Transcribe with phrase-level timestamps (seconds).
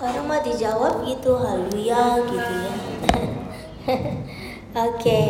[0.00, 2.72] Orang mah dijawab gitu haleluya gitu ya.
[4.88, 5.20] Oke,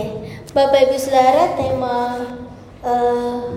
[0.54, 2.22] Bapak Ibu Saudara, tema
[2.86, 3.50] uh,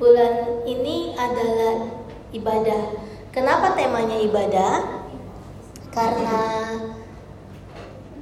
[0.00, 1.92] bulan ini adalah
[2.32, 2.88] ibadah.
[3.36, 5.04] Kenapa temanya ibadah?
[5.92, 6.40] Karena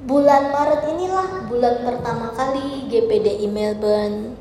[0.03, 4.35] bulan Maret inilah bulan pertama kali GPDI Melbourne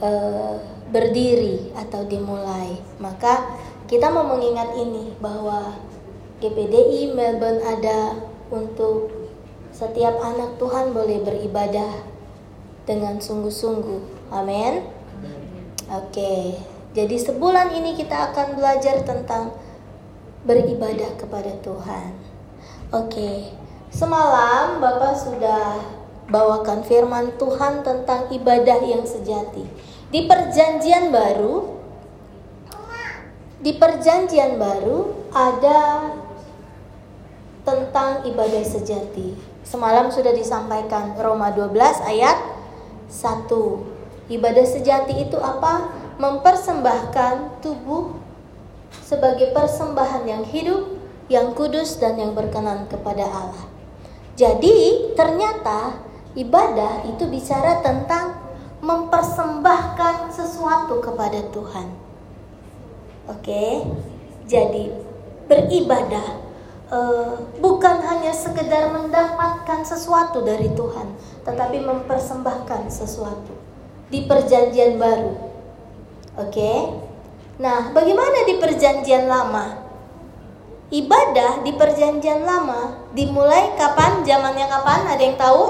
[0.00, 0.56] uh,
[0.88, 2.80] berdiri atau dimulai.
[2.96, 5.87] Maka kita mau mengingat ini bahwa
[6.38, 8.14] GPDI Melbourne ada
[8.54, 9.10] untuk
[9.74, 12.02] setiap anak Tuhan boleh beribadah
[12.86, 14.30] dengan sungguh-sungguh.
[14.30, 14.86] Amin.
[15.90, 16.58] Oke.
[16.94, 19.54] Jadi sebulan ini kita akan belajar tentang
[20.46, 22.10] beribadah kepada Tuhan.
[22.94, 23.52] Oke.
[23.90, 25.80] Semalam Bapak sudah
[26.28, 29.64] bawakan firman Tuhan tentang ibadah yang sejati.
[30.08, 31.78] Di perjanjian baru
[33.58, 36.14] di perjanjian baru ada
[37.68, 39.36] tentang ibadah sejati.
[39.60, 41.76] Semalam sudah disampaikan Roma 12
[42.08, 42.40] ayat
[43.12, 44.32] 1.
[44.32, 45.92] Ibadah sejati itu apa?
[46.16, 48.16] Mempersembahkan tubuh
[49.04, 50.96] sebagai persembahan yang hidup,
[51.28, 53.68] yang kudus dan yang berkenan kepada Allah.
[54.32, 56.00] Jadi, ternyata
[56.32, 58.40] ibadah itu bicara tentang
[58.80, 61.88] mempersembahkan sesuatu kepada Tuhan.
[63.28, 63.84] Oke.
[64.48, 64.88] Jadi,
[65.44, 66.47] beribadah
[66.92, 71.14] uh, bukan hanya sekedar mendapatkan sesuatu dari Tuhan,
[71.44, 73.54] tetapi mempersembahkan sesuatu
[74.08, 75.32] di perjanjian baru.
[76.40, 76.72] Oke.
[77.58, 79.84] Nah, bagaimana di perjanjian lama?
[80.88, 84.24] Ibadah di perjanjian lama dimulai kapan?
[84.24, 85.00] Zamannya kapan?
[85.04, 85.64] Ada yang tahu?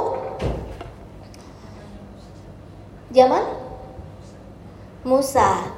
[3.10, 3.44] Zaman
[5.02, 5.74] Musa.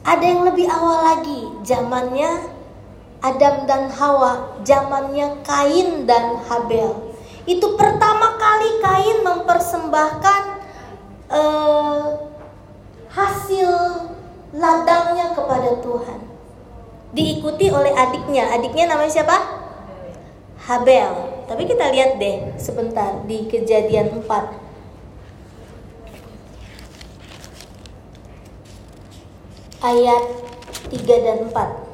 [0.00, 2.59] Ada yang lebih awal lagi, zamannya
[3.20, 7.12] Adam dan Hawa, zamannya Kain dan Habel.
[7.44, 10.42] Itu pertama kali Kain mempersembahkan
[11.28, 12.06] uh,
[13.12, 13.70] hasil
[14.56, 16.20] ladangnya kepada Tuhan.
[17.12, 18.56] Diikuti oleh adiknya.
[18.56, 19.36] Adiknya namanya siapa?
[20.64, 21.44] Habel.
[21.44, 24.60] Tapi kita lihat deh sebentar di Kejadian 4
[29.80, 30.22] ayat
[30.92, 31.89] 3 dan 4.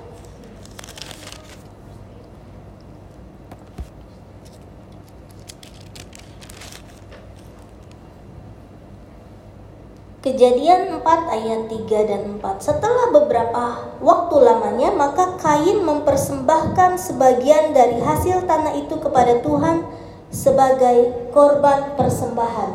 [10.26, 18.03] Kejadian 4 ayat 3 dan 4 Setelah beberapa waktu lamanya Maka Kain mempersembahkan sebagian dari
[18.03, 19.86] hasil tanah itu kepada Tuhan
[20.26, 22.75] Sebagai korban persembahan.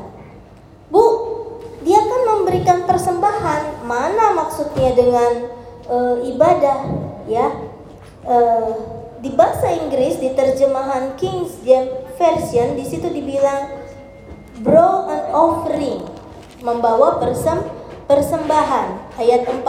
[0.88, 1.03] Bu,
[1.84, 3.84] dia kan memberikan persembahan.
[3.84, 5.51] Mana maksudnya dengan
[5.91, 5.97] e,
[6.31, 6.79] ibadah
[7.28, 7.51] ya?
[8.23, 8.35] E,
[9.19, 13.75] Di bahasa Inggris di terjemahan King James Version di situ dibilang
[14.63, 16.10] Bro an offering
[16.61, 17.61] membawa persem
[18.05, 19.17] persembahan.
[19.17, 19.61] Ayat 4.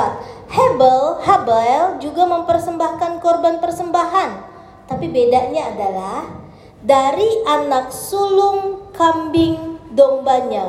[0.52, 4.30] Hebel, Habel juga mempersembahkan korban persembahan.
[4.88, 6.28] Tapi bedanya adalah
[6.84, 10.68] dari anak sulung kambing dombanya,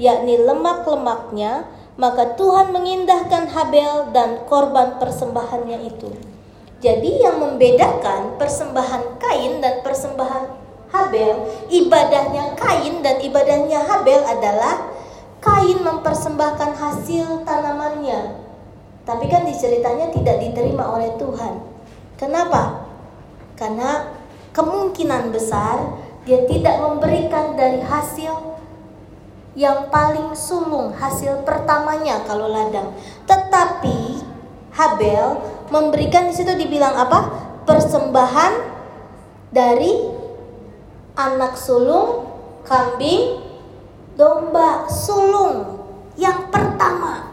[0.00, 1.68] yakni lemak-lemaknya,
[2.00, 6.10] maka Tuhan mengindahkan Habel dan korban persembahannya itu.
[6.80, 10.44] Jadi yang membedakan persembahan Kain dan persembahan
[10.90, 11.36] Habel,
[11.68, 14.88] ibadahnya Kain dan ibadahnya Habel adalah
[15.40, 18.44] Kain mempersembahkan hasil tanamannya.
[19.08, 21.64] Tapi kan diceritanya tidak diterima oleh Tuhan.
[22.20, 22.84] Kenapa?
[23.56, 24.12] Karena
[24.52, 25.96] kemungkinan besar
[26.28, 28.52] dia tidak memberikan dari hasil
[29.58, 32.94] yang paling sulung, hasil pertamanya kalau ladang.
[33.26, 34.22] Tetapi
[34.70, 37.26] Habel memberikan di situ dibilang apa?
[37.66, 38.52] Persembahan
[39.50, 39.90] dari
[41.18, 42.30] anak sulung
[42.62, 43.49] kambing
[44.20, 45.80] domba sulung
[46.20, 47.32] yang pertama,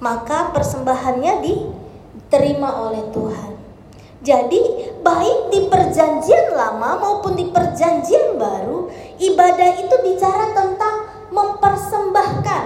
[0.00, 3.52] maka persembahannya diterima oleh Tuhan.
[4.24, 8.88] Jadi, baik di perjanjian lama maupun di perjanjian baru,
[9.20, 12.64] ibadah itu bicara tentang mempersembahkan.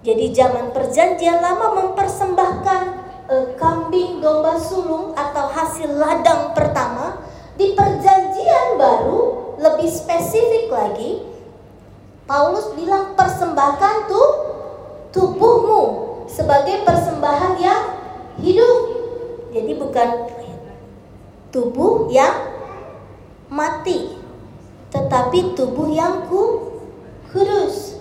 [0.00, 2.82] Jadi, zaman perjanjian lama mempersembahkan
[3.28, 7.20] eh, kambing, domba sulung atau hasil ladang pertama.
[7.60, 11.27] Di perjanjian baru, lebih spesifik lagi,
[12.28, 14.28] Paulus bilang persembahkan tuh
[15.16, 15.82] tubuhmu
[16.28, 17.82] sebagai persembahan yang
[18.44, 18.76] hidup.
[19.48, 20.08] Jadi bukan
[21.48, 22.36] tubuh yang
[23.48, 24.20] mati,
[24.92, 26.68] tetapi tubuh yang ku,
[27.32, 27.96] kudus.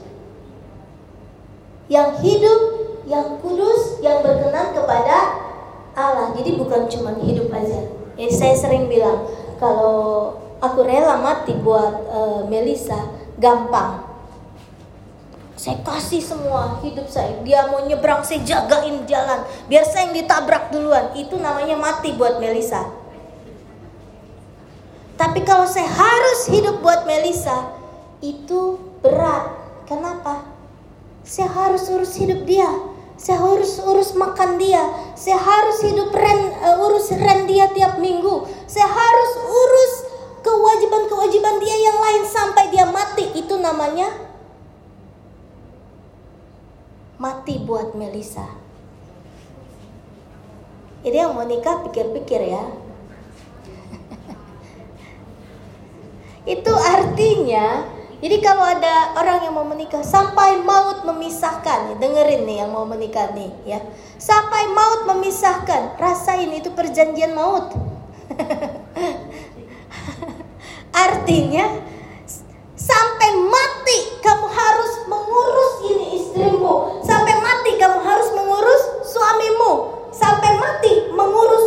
[1.88, 2.62] Yang hidup,
[3.08, 5.40] yang kudus, yang berkenan kepada
[5.96, 6.36] Allah.
[6.36, 7.80] Jadi bukan cuma hidup aja.
[8.20, 9.24] Ya, saya sering bilang
[9.56, 13.08] kalau aku rela mati buat uh, Melisa,
[13.40, 14.07] gampang.
[15.58, 17.34] Saya kasih semua hidup saya.
[17.42, 19.42] Dia mau nyebrang, saya jagain jalan.
[19.66, 21.18] Biar saya yang ditabrak duluan.
[21.18, 22.86] Itu namanya mati buat Melisa.
[25.18, 27.74] Tapi kalau saya harus hidup buat Melisa,
[28.22, 29.50] itu berat.
[29.90, 30.46] Kenapa?
[31.26, 32.70] Saya harus urus hidup dia.
[33.18, 34.86] Saya harus urus makan dia.
[35.18, 38.46] Saya harus hidup ren, uh, urus ren dia tiap minggu.
[38.70, 39.94] Saya harus urus
[40.46, 43.34] kewajiban-kewajiban dia yang lain sampai dia mati.
[43.34, 44.27] Itu namanya
[47.18, 48.46] mati buat Melisa.
[51.02, 52.64] Jadi yang mau nikah pikir-pikir ya.
[56.58, 62.74] Itu artinya jadi kalau ada orang yang mau menikah sampai maut memisahkan, dengerin nih yang
[62.74, 63.80] mau menikah nih ya.
[64.18, 67.78] Sampai maut memisahkan, rasain itu perjanjian maut.
[71.06, 71.78] Artinya
[72.98, 77.06] sampai mati kamu harus mengurus ini istrimu.
[77.06, 79.74] Sampai mati kamu harus mengurus suamimu.
[80.10, 81.66] Sampai mati mengurus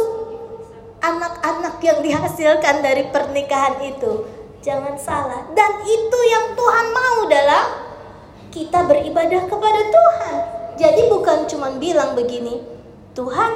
[0.99, 4.27] anak-anak yang dihasilkan dari pernikahan itu
[4.61, 5.49] Jangan salah.
[5.57, 7.67] Dan itu yang Tuhan mau dalam
[8.53, 10.35] kita beribadah kepada Tuhan.
[10.77, 12.61] Jadi bukan cuma bilang begini,
[13.17, 13.53] Tuhan,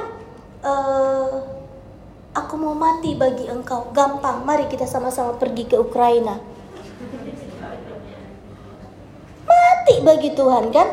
[0.65, 1.45] uh,
[2.33, 3.93] aku mau mati bagi Engkau.
[3.93, 6.41] Gampang, mari kita sama-sama pergi ke Ukraina.
[9.45, 10.87] Mati bagi Tuhan kan?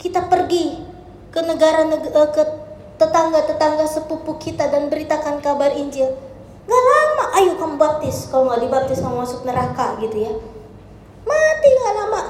[0.00, 0.80] Kita pergi
[1.28, 2.44] ke negara-negara eh, ke
[2.96, 6.08] tetangga-tetangga sepupu kita dan beritakan kabar Injil.
[6.64, 8.32] Gak lama, ayo kamu baptis.
[8.32, 10.32] Kalau nggak dibaptis kamu masuk neraka gitu ya.
[11.28, 12.22] Mati gak lama.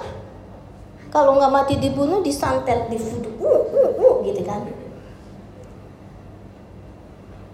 [1.14, 4.66] Kalau nggak mati dibunuh, disantet, difudu, uh, uh, uh, gitu kan.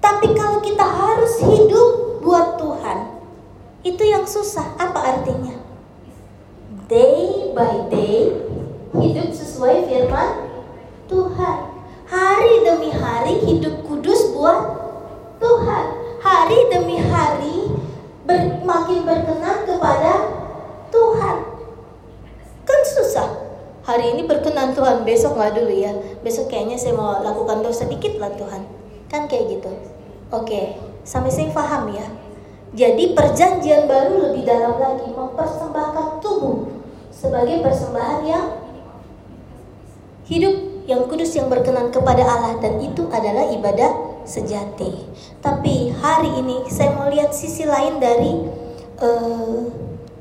[0.01, 3.20] Tapi kalau kita harus hidup buat Tuhan,
[3.81, 4.77] itu yang susah.
[4.77, 5.57] Apa artinya?
[6.91, 8.35] Day by day,
[8.99, 10.51] hidup sesuai firman
[11.07, 11.71] Tuhan
[12.11, 14.59] hari demi hari hidup kudus buat
[15.39, 15.85] Tuhan.
[16.21, 17.73] Hari demi hari
[18.29, 20.13] ber, makin berkenan kepada
[20.93, 21.37] Tuhan.
[22.67, 23.29] Kan susah.
[23.81, 25.97] Hari ini berkenan Tuhan, besok nggak dulu ya.
[26.21, 28.69] Besok kayaknya saya mau lakukan dosa sedikit lah Tuhan.
[29.09, 29.73] Kan kayak gitu.
[30.31, 32.05] Oke, sampai saya paham ya.
[32.71, 36.71] Jadi perjanjian baru lebih dalam lagi mempersembahkan tubuh
[37.11, 38.47] sebagai persembahan yang
[40.31, 40.55] hidup
[40.87, 45.03] yang kudus yang berkenan kepada Allah dan itu adalah ibadah sejati.
[45.43, 48.39] Tapi hari ini saya mau lihat sisi lain dari
[49.03, 49.67] uh,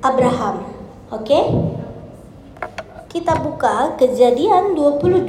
[0.02, 0.66] Abraham.
[1.13, 1.30] Oke?
[1.30, 1.45] Okay?
[3.10, 5.25] Kita buka Kejadian 22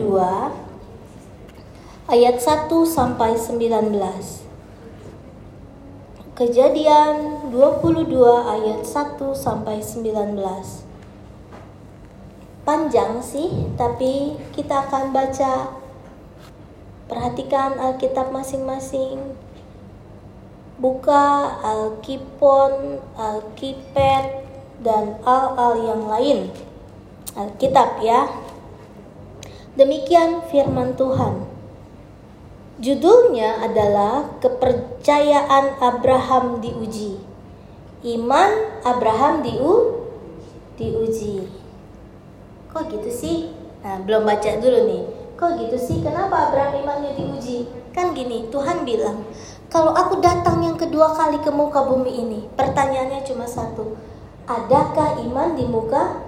[2.08, 4.49] ayat 1 sampai 19.
[6.40, 10.40] Kejadian 22 ayat 1 sampai 19
[12.64, 15.68] panjang sih, tapi kita akan baca.
[17.12, 19.36] Perhatikan Alkitab masing-masing.
[20.80, 24.48] Buka Alkipon, Alkipet,
[24.80, 26.48] dan al-al yang lain.
[27.36, 28.32] Alkitab ya.
[29.76, 31.49] Demikian firman Tuhan.
[32.80, 37.20] Judulnya adalah kepercayaan Abraham diuji.
[38.00, 40.00] Iman Abraham diu
[40.80, 41.44] diuji.
[42.72, 43.52] Kok gitu sih?
[43.84, 45.04] Nah, belum baca dulu nih.
[45.36, 46.00] Kok gitu sih?
[46.00, 47.68] Kenapa Abraham imannya diuji?
[47.92, 49.28] Kan gini, Tuhan bilang,
[49.68, 53.92] kalau aku datang yang kedua kali ke muka bumi ini, pertanyaannya cuma satu.
[54.48, 56.24] Adakah iman di muka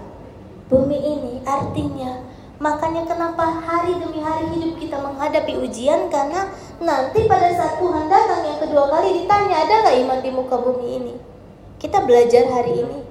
[0.68, 1.32] bumi ini?
[1.48, 2.28] Artinya,
[2.62, 6.46] makanya kenapa hari demi hari hidup kita menghadapi ujian karena
[6.78, 10.86] nanti pada saat Tuhan datang yang kedua kali ditanya ada nggak iman di muka bumi
[11.02, 11.14] ini?
[11.82, 13.02] Kita belajar hari ini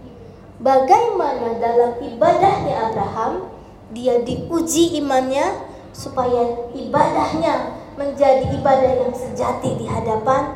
[0.64, 3.52] bagaimana dalam ibadahnya Abraham
[3.92, 10.56] dia diuji imannya supaya ibadahnya menjadi ibadah yang sejati di hadapan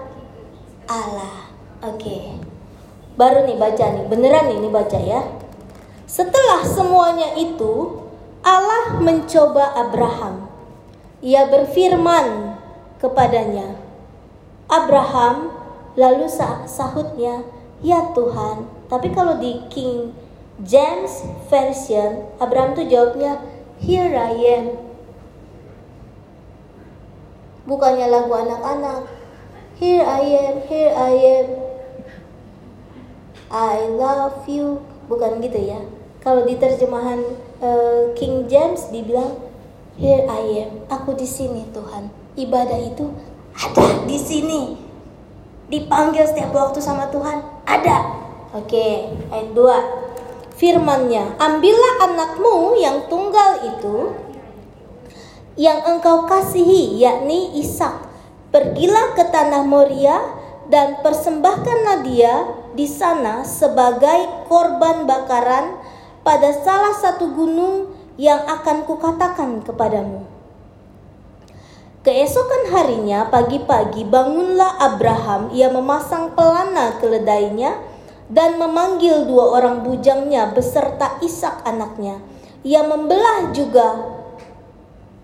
[0.88, 1.52] Allah.
[1.84, 2.00] Oke.
[2.00, 2.24] Okay.
[3.20, 5.20] Baru nih baca nih, beneran ini baca ya.
[6.08, 8.05] Setelah semuanya itu,
[8.46, 10.46] Allah mencoba Abraham.
[11.26, 12.62] Ia berfirman
[13.02, 13.74] kepadanya,
[14.70, 15.50] "Abraham,"
[15.98, 16.30] lalu
[16.70, 17.42] sahutnya,
[17.82, 20.14] "Ya Tuhan." Tapi kalau di King
[20.62, 23.42] James Version, Abraham tuh jawabnya,
[23.82, 24.66] Here I am.
[27.68, 29.10] Bukannya lagu anak-anak.
[29.76, 31.48] Here I am, here I am.
[33.52, 34.80] I love you.
[35.12, 35.84] Bukan gitu ya.
[36.24, 37.20] Kalau di terjemahan
[37.62, 39.40] uh, King James dibilang,
[39.96, 42.12] Here I am, aku di sini Tuhan.
[42.36, 43.16] Ibadah itu
[43.56, 44.76] ada di sini.
[45.72, 48.12] Dipanggil setiap waktu sama Tuhan, ada.
[48.52, 50.56] Oke, ayat 2.
[50.56, 54.16] Firmannya, ambillah anakmu yang tunggal itu
[55.56, 58.08] yang engkau kasihi, yakni Ishak.
[58.52, 60.16] Pergilah ke tanah Moria
[60.68, 65.80] dan persembahkanlah dia di sana sebagai korban bakaran
[66.26, 70.26] pada salah satu gunung yang akan kukatakan kepadamu.
[72.02, 77.78] Keesokan harinya pagi-pagi bangunlah Abraham, ia memasang pelana keledainya
[78.30, 82.22] dan memanggil dua orang bujangnya beserta Ishak anaknya.
[82.66, 84.18] Ia membelah juga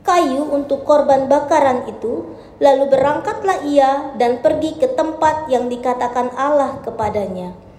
[0.05, 6.77] kayu untuk korban bakaran itu, lalu berangkatlah ia dan pergi ke tempat yang dikatakan Allah
[6.86, 7.70] kepadanya.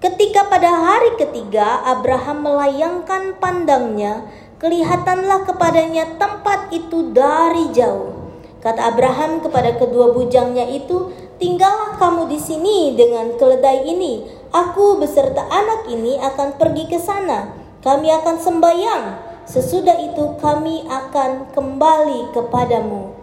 [0.00, 4.24] Ketika pada hari ketiga Abraham melayangkan pandangnya
[4.56, 8.32] kelihatanlah kepadanya tempat itu dari jauh.
[8.64, 14.24] Kata Abraham kepada kedua bujangnya itu, "Tinggallah kamu di sini dengan keledai ini.
[14.48, 17.52] Aku beserta anak ini akan pergi ke sana.
[17.84, 19.04] Kami akan sembahyang.
[19.44, 23.19] Sesudah itu kami akan kembali kepadamu."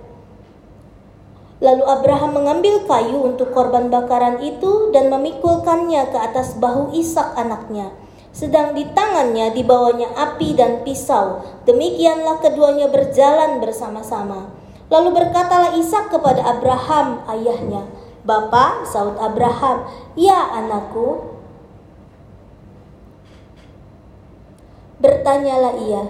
[1.57, 7.89] Lalu Abraham mengambil kayu untuk korban bakaran itu dan memikulkannya ke atas bahu Ishak anaknya
[8.37, 11.41] sedang di tangannya dibawanya api dan pisau.
[11.65, 14.53] Demikianlah keduanya berjalan bersama-sama.
[14.93, 17.89] Lalu berkatalah Ishak kepada Abraham ayahnya,
[18.21, 21.33] "Bapa," saud Abraham, "Ya anakku."
[25.01, 26.05] Bertanyalah ia,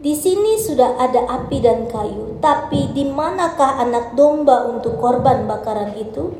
[0.00, 5.92] "Di sini sudah ada api dan kayu, tapi di manakah anak domba untuk korban bakaran
[6.00, 6.32] itu?"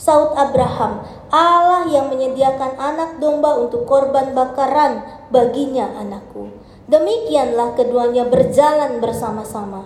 [0.00, 6.48] Saud Abraham, Allah yang menyediakan anak domba untuk korban bakaran baginya anakku.
[6.88, 9.84] Demikianlah keduanya berjalan bersama-sama.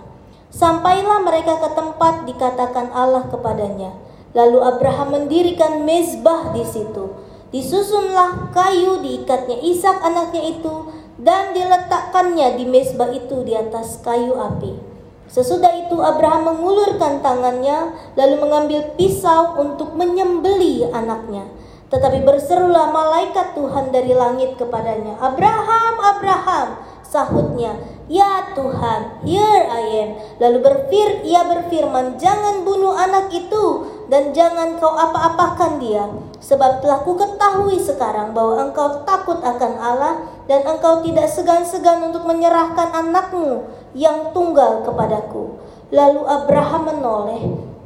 [0.55, 3.91] Sampailah mereka ke tempat dikatakan Allah kepadanya.
[4.31, 7.11] Lalu Abraham mendirikan mezbah di situ.
[7.51, 14.95] Disusunlah kayu diikatnya Ishak anaknya itu dan diletakkannya di mezbah itu di atas kayu api.
[15.25, 21.49] Sesudah itu Abraham mengulurkan tangannya lalu mengambil pisau untuk menyembeli anaknya.
[21.89, 26.67] Tetapi berserulah malaikat Tuhan dari langit kepadanya, "Abraham, Abraham!"
[27.05, 27.77] Sahutnya,
[28.09, 30.09] "Ya Tuhan, here I am."
[30.41, 36.05] Lalu berfir ia berfirman, "Jangan bunuh anak itu dan jangan kau apa-apakan dia,
[36.37, 40.13] sebab telah ku ketahui sekarang bahwa engkau takut akan Allah
[40.45, 43.65] dan engkau tidak segan-segan untuk menyerahkan anakmu
[43.97, 45.57] yang tunggal kepadaku.
[45.89, 47.43] Lalu Abraham menoleh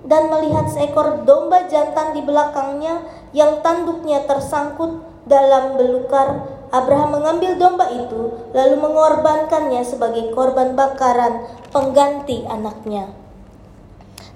[0.10, 6.59] dan melihat seekor domba jantan di belakangnya yang tanduknya tersangkut dalam belukar.
[6.70, 13.10] Abraham mengambil domba itu lalu mengorbankannya sebagai korban bakaran pengganti anaknya.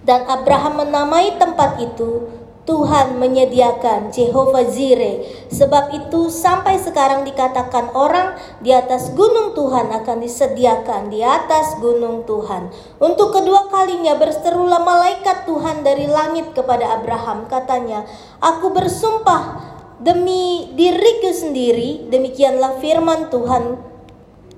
[0.04, 2.28] Dan Abraham menamai tempat itu
[2.64, 5.28] Tuhan menyediakan Jehovah Zire.
[5.52, 12.24] Sebab itu sampai sekarang dikatakan orang di atas gunung Tuhan akan disediakan di atas gunung
[12.24, 12.72] Tuhan.
[13.04, 18.08] Untuk kedua kalinya berserulah malaikat Tuhan dari langit kepada Abraham katanya,
[18.40, 19.73] "Aku bersumpah
[20.04, 23.94] demi diriku sendiri, demikianlah firman Tuhan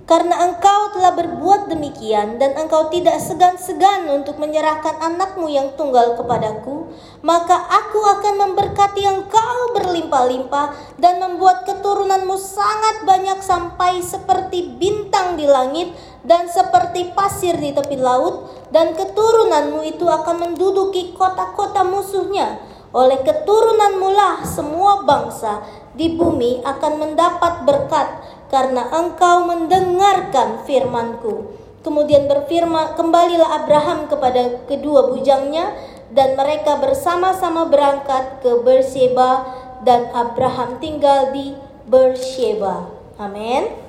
[0.06, 6.94] karena engkau telah berbuat demikian dan engkau tidak segan-segan untuk menyerahkan anakmu yang tunggal kepadaku,
[7.26, 15.50] maka aku akan memberkati engkau berlimpah-limpah dan membuat keturunanmu sangat banyak sampai seperti bintang di
[15.50, 15.90] langit
[16.22, 22.75] dan seperti pasir di tepi laut dan keturunanmu itu akan menduduki kota-kota musuhnya.
[22.96, 25.60] Oleh keturunanmu lah semua bangsa
[25.92, 28.08] di bumi akan mendapat berkat
[28.48, 31.60] karena engkau mendengarkan firmanku.
[31.84, 35.76] Kemudian berfirman, kembalilah Abraham kepada kedua bujangnya
[36.16, 39.44] dan mereka bersama-sama berangkat ke Beersheba
[39.84, 41.52] dan Abraham tinggal di
[41.86, 42.90] Beersheba.
[43.20, 43.85] Amin.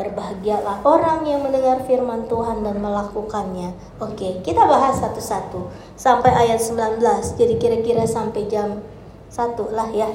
[0.00, 3.76] Berbahagialah orang yang mendengar firman Tuhan dan melakukannya.
[4.00, 7.36] Oke, kita bahas satu-satu sampai ayat 19.
[7.36, 8.80] Jadi kira-kira sampai jam
[9.28, 10.08] 1 lah ya.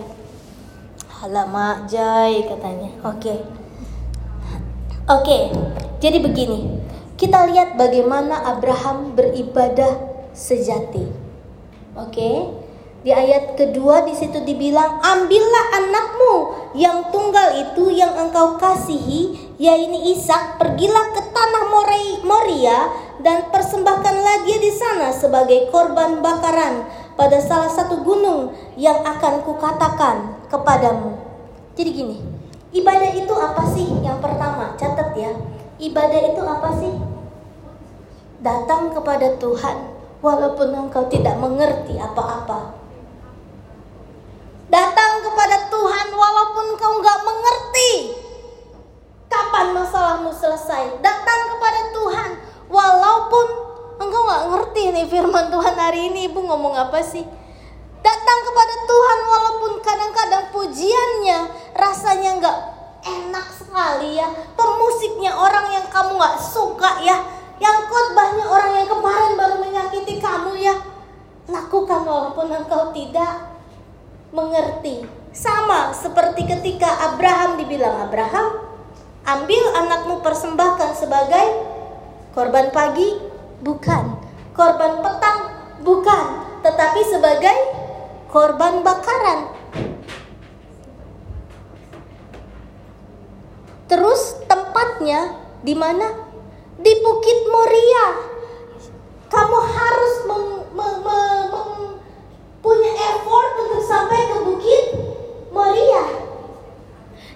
[1.22, 2.90] Alamak Jai katanya.
[3.06, 3.46] Oke.
[5.06, 5.54] Oke.
[6.02, 6.82] Jadi begini.
[7.14, 10.02] Kita lihat bagaimana Abraham beribadah
[10.34, 11.06] sejati.
[11.94, 12.65] Oke.
[13.06, 16.34] Di ayat kedua di situ dibilang, "Ambillah anakmu
[16.74, 21.70] yang tunggal itu yang engkau kasihi, yaitu Ishak, pergilah ke tanah
[22.26, 22.90] Moria
[23.22, 30.42] dan persembahkanlah dia di sana sebagai korban bakaran pada salah satu gunung yang akan kukatakan
[30.50, 31.14] kepadamu.
[31.78, 32.18] Jadi gini,
[32.74, 33.86] ibadah itu apa sih?
[34.02, 35.30] Yang pertama, catat ya.
[35.78, 36.94] Ibadah itu apa sih?
[38.42, 39.94] Datang kepada Tuhan
[40.26, 42.75] walaupun engkau tidak mengerti apa-apa.
[44.66, 47.92] Datang kepada Tuhan walaupun engkau nggak mengerti
[49.30, 51.06] kapan masalahmu selesai.
[51.06, 52.30] Datang kepada Tuhan
[52.66, 53.46] walaupun
[54.02, 57.22] engkau nggak ngerti nih firman Tuhan hari ini ibu ngomong apa sih.
[58.02, 61.40] Datang kepada Tuhan walaupun kadang-kadang pujiannya
[61.78, 62.58] rasanya nggak
[63.06, 64.34] enak sekali ya.
[64.58, 67.22] Pemusiknya orang yang kamu nggak suka ya
[67.62, 70.74] yang khotbahnya orang yang kemarin baru menyakiti kamu ya.
[71.54, 73.55] Lakukan walaupun engkau tidak
[74.36, 75.08] mengerti.
[75.32, 78.60] Sama seperti ketika Abraham dibilang Abraham,
[79.24, 81.48] ambil anakmu persembahkan sebagai
[82.36, 83.16] korban pagi,
[83.64, 84.20] bukan.
[84.52, 85.40] Korban petang,
[85.88, 86.26] bukan.
[86.60, 87.58] Tetapi sebagai
[88.28, 89.56] korban bakaran.
[93.88, 96.26] Terus tempatnya di mana?
[96.80, 98.08] di Bukit Moria.
[99.32, 101.35] Kamu harus meng, meng, meng,
[102.76, 104.86] punya effort untuk sampai ke Bukit
[105.56, 106.04] Moria.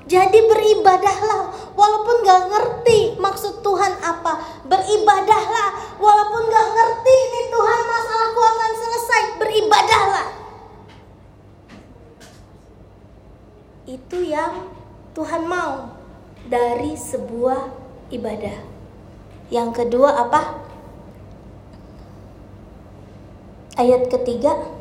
[0.10, 4.42] Jadi beribadahlah walaupun gak ngerti maksud Tuhan apa.
[4.68, 9.22] Beribadahlah walaupun gak ngerti ini Tuhan masalahku akan selesai.
[9.40, 10.28] Beribadahlah.
[13.88, 14.76] Itu yang
[15.16, 15.96] Tuhan mau
[16.50, 17.70] dari sebuah
[18.12, 18.58] ibadah.
[19.54, 20.42] Yang kedua apa?
[23.78, 24.79] Ayat ketiga.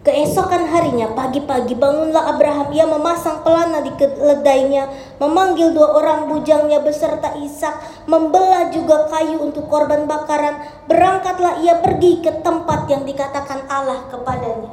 [0.00, 2.72] Keesokan harinya, pagi-pagi bangunlah Abraham.
[2.72, 4.88] Ia memasang pelana di keledainya,
[5.20, 10.64] memanggil dua orang bujangnya beserta Ishak, membelah juga kayu untuk korban bakaran.
[10.88, 14.72] Berangkatlah ia pergi ke tempat yang dikatakan Allah kepadanya.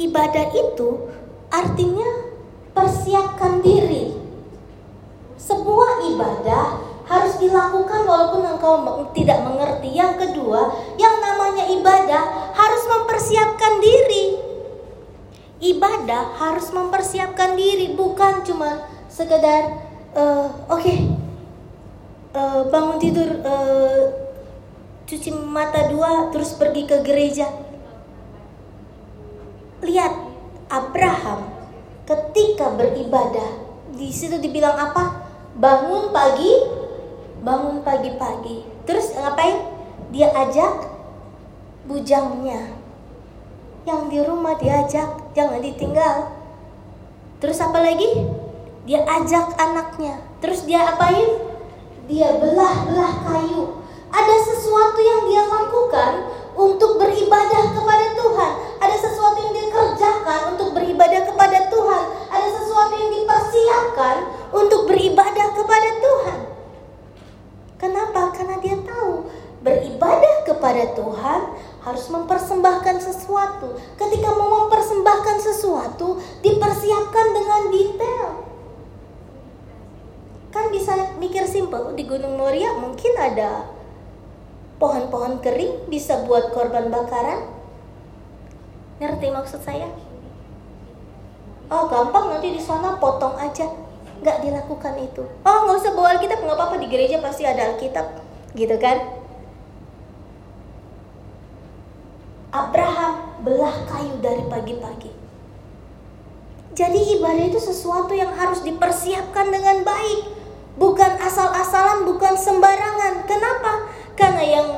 [0.00, 0.88] Ibadah itu
[1.52, 2.32] artinya
[2.72, 4.16] persiapkan diri
[5.36, 8.80] sebuah ibadah harus dilakukan walaupun engkau
[9.12, 9.92] tidak mengerti.
[9.92, 14.24] Yang kedua, yang namanya ibadah harus mempersiapkan diri.
[15.62, 21.06] Ibadah harus mempersiapkan diri, bukan cuma sekedar uh, oke okay,
[22.32, 24.02] uh, eh, bangun tidur uh,
[25.04, 27.46] cuci mata dua terus pergi ke gereja.
[29.84, 30.12] Lihat
[30.72, 31.46] Abraham
[32.08, 35.22] ketika beribadah di situ dibilang apa?
[35.52, 36.48] bangun pagi
[37.42, 38.62] bangun pagi-pagi.
[38.86, 39.58] Terus ngapain?
[40.14, 40.86] Dia ajak
[41.90, 42.78] bujangnya.
[43.82, 46.30] Yang di rumah diajak jangan ditinggal.
[47.42, 48.30] Terus apa lagi?
[48.86, 50.22] Dia ajak anaknya.
[50.38, 51.50] Terus dia apain?
[52.06, 53.82] Dia belah-belah kayu.
[54.12, 56.12] Ada sesuatu yang dia lakukan
[56.54, 58.52] untuk beribadah kepada Tuhan.
[58.78, 62.04] Ada sesuatu yang dia kerjakan untuk beribadah kepada Tuhan.
[62.30, 64.16] Ada sesuatu yang dipersiapkan
[64.54, 66.51] untuk beribadah kepada Tuhan.
[67.82, 68.30] Kenapa?
[68.30, 69.26] Karena dia tahu
[69.66, 71.40] beribadah kepada Tuhan
[71.82, 73.74] harus mempersembahkan sesuatu.
[73.98, 78.26] Ketika mau mempersembahkan sesuatu, dipersiapkan dengan detail.
[80.54, 83.66] Kan bisa mikir simpel di Gunung Moria mungkin ada
[84.78, 87.50] pohon-pohon kering bisa buat korban bakaran.
[89.02, 89.90] Ngerti maksud saya?
[91.66, 93.66] Oh gampang nanti di sana potong aja
[94.22, 95.26] nggak dilakukan itu.
[95.42, 96.38] Oh nggak usah bawa Alkitab.
[96.40, 98.06] Nggak apa-apa di gereja pasti ada Alkitab.
[98.54, 99.20] Gitu kan?
[102.52, 105.10] Abraham belah kayu dari pagi-pagi.
[106.72, 110.40] Jadi ibadah itu sesuatu yang harus dipersiapkan dengan baik.
[110.78, 113.28] Bukan asal-asalan bukan sembarangan.
[113.28, 113.90] Kenapa?
[114.16, 114.68] Karena yang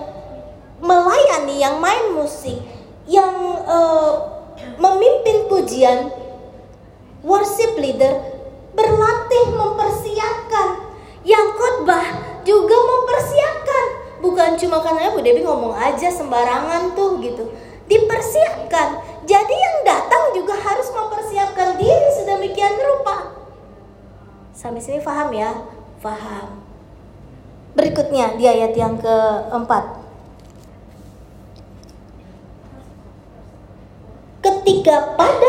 [0.83, 2.59] melayani yang main musik
[3.04, 3.30] yang
[3.68, 4.12] uh,
[4.80, 6.12] memimpin pujian
[7.24, 8.34] worship leader
[8.75, 10.69] berlatih mempersiapkan.
[11.25, 12.07] Yang khotbah
[12.45, 13.85] juga mempersiapkan.
[14.21, 17.49] Bukan cuma karena Bu Dewi ngomong aja sembarangan tuh gitu.
[17.89, 19.01] Dipersiapkan.
[19.25, 23.33] Jadi yang datang juga harus mempersiapkan diri sedemikian rupa.
[24.53, 25.53] Sampai sini paham ya?
[26.05, 26.61] Paham.
[27.75, 30.05] Berikutnya di ayat yang keempat.
[34.45, 35.43] Ketika pada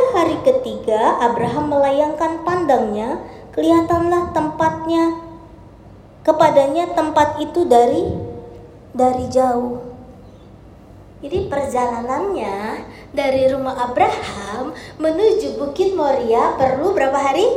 [0.46, 3.18] ketiga Abraham melayangkan pandangnya,
[3.50, 5.26] kelihatanlah tempatnya
[6.22, 8.14] kepadanya tempat itu dari
[8.94, 9.82] dari jauh.
[11.26, 17.48] Jadi perjalanannya dari rumah Abraham menuju Bukit Moria perlu berapa hari?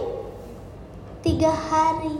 [1.20, 2.16] Tiga hari.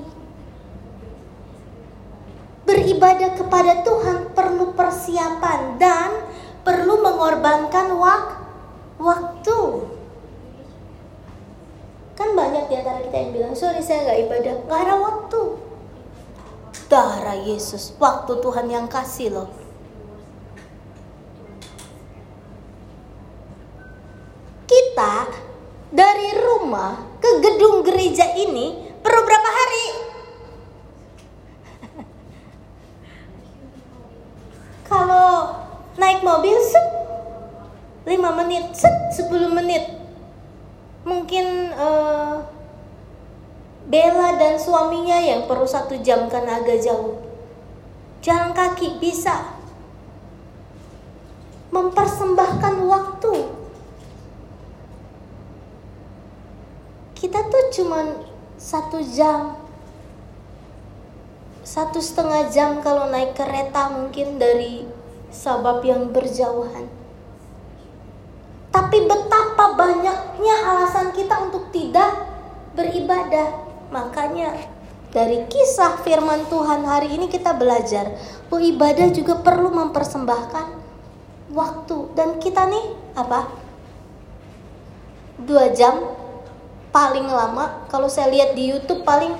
[2.69, 6.11] Beribadah kepada Tuhan perlu persiapan dan
[6.61, 8.39] perlu mengorbankan waktu
[8.99, 9.61] waktu.
[12.19, 15.43] Kan banyak di antara kita yang bilang, sorry saya nggak ibadah, nggak waktu.
[16.89, 19.53] darah Yesus, waktu Tuhan yang kasih loh.
[24.65, 25.29] Kita
[25.93, 29.87] dari rumah ke gedung gereja ini perlu berapa hari?
[34.91, 35.61] Kalau
[36.01, 36.89] naik mobil set
[38.09, 40.08] 5 menit, set 10 menit.
[41.09, 42.45] Mungkin uh,
[43.89, 47.17] Bella dan suaminya yang perlu satu jam karena agak jauh.
[48.21, 49.57] Jalan kaki bisa
[51.73, 53.35] mempersembahkan waktu.
[57.17, 58.07] Kita tuh cuman
[58.61, 59.57] satu jam,
[61.65, 64.85] satu setengah jam kalau naik kereta mungkin dari
[65.33, 66.93] sabab yang berjauhan.
[68.69, 69.48] Tapi betapa
[69.79, 72.27] banyaknya alasan kita untuk tidak
[72.75, 73.63] beribadah.
[73.95, 74.59] Makanya
[75.15, 78.11] dari kisah firman Tuhan hari ini kita belajar
[78.51, 80.67] bahwa ibadah juga perlu mempersembahkan
[81.55, 81.97] waktu.
[82.19, 83.47] Dan kita nih apa?
[85.39, 86.03] Dua jam
[86.91, 87.87] paling lama.
[87.87, 89.39] Kalau saya lihat di YouTube paling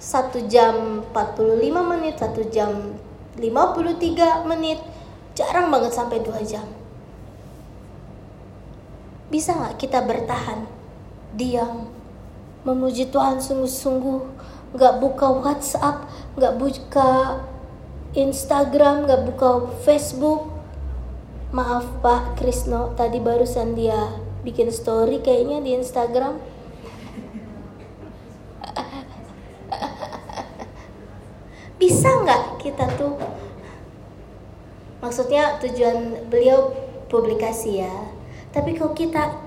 [0.00, 1.60] satu jam 45
[1.92, 2.94] menit satu jam
[3.36, 4.78] 53 menit.
[5.30, 6.79] Jarang banget sampai dua jam
[9.30, 10.66] bisa nggak kita bertahan?
[11.38, 11.86] Diam.
[12.66, 14.20] Memuji Tuhan sungguh-sungguh.
[14.74, 17.40] Nggak buka WhatsApp nggak buka
[18.12, 20.50] Instagram nggak buka Facebook.
[21.50, 26.38] Maaf Pak Krisno tadi barusan dia bikin story kayaknya di Instagram.
[31.80, 33.18] Bisa nggak kita tuh?
[35.00, 36.76] Maksudnya tujuan beliau
[37.08, 38.19] publikasi ya
[38.50, 39.38] tapi kalau kita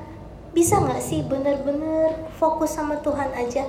[0.56, 3.68] bisa nggak sih bener-bener fokus sama Tuhan aja?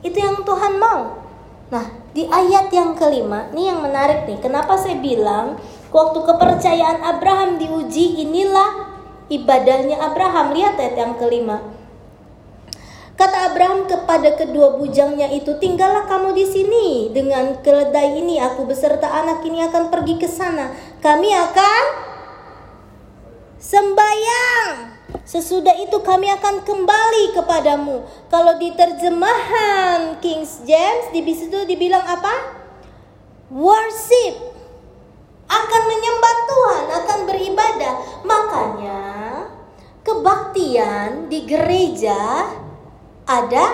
[0.00, 1.20] Itu yang Tuhan mau.
[1.68, 4.40] Nah di ayat yang kelima nih yang menarik nih.
[4.40, 5.60] Kenapa saya bilang
[5.92, 8.88] waktu kepercayaan Abraham diuji inilah
[9.28, 10.56] ibadahnya Abraham.
[10.56, 11.60] Lihat ayat yang kelima.
[13.20, 16.86] Kata Abraham kepada kedua bujangnya itu, "Tinggallah kamu di sini.
[17.12, 20.72] Dengan keledai ini aku beserta anak ini akan pergi ke sana.
[21.04, 22.09] Kami akan
[23.60, 28.02] sembayang Sesudah itu kami akan kembali kepadamu.
[28.26, 32.34] Kalau di terjemahan King James di situ dibilang apa?
[33.46, 34.34] Worship.
[35.46, 37.94] Akan menyembah Tuhan, akan beribadah.
[38.26, 39.02] Makanya
[40.02, 42.50] kebaktian di gereja
[43.26, 43.64] ada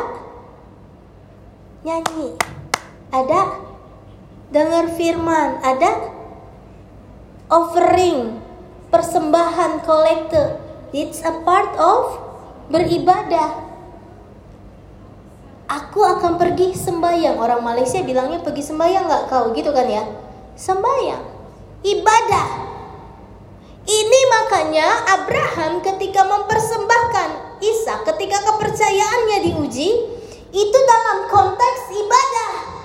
[1.84, 2.36] nyanyi,
[3.12, 3.40] ada
[4.52, 6.12] dengar firman, ada
[7.48, 8.44] offering,
[8.90, 12.14] persembahan kolektor It's a part of
[12.70, 13.68] beribadah.
[15.66, 17.36] Aku akan pergi sembahyang.
[17.36, 20.06] Orang Malaysia bilangnya pergi sembahyang nggak kau gitu kan ya?
[20.54, 21.20] Sembahyang,
[21.82, 22.48] ibadah.
[23.86, 24.88] Ini makanya
[25.20, 29.90] Abraham ketika mempersembahkan Isa ketika kepercayaannya diuji
[30.54, 32.75] itu dalam konteks ibadah.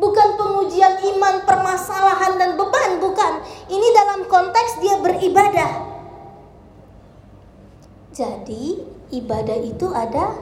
[0.00, 3.44] Bukan pengujian iman, permasalahan dan beban, bukan.
[3.68, 5.92] Ini dalam konteks dia beribadah.
[8.16, 8.80] Jadi
[9.12, 10.40] ibadah itu ada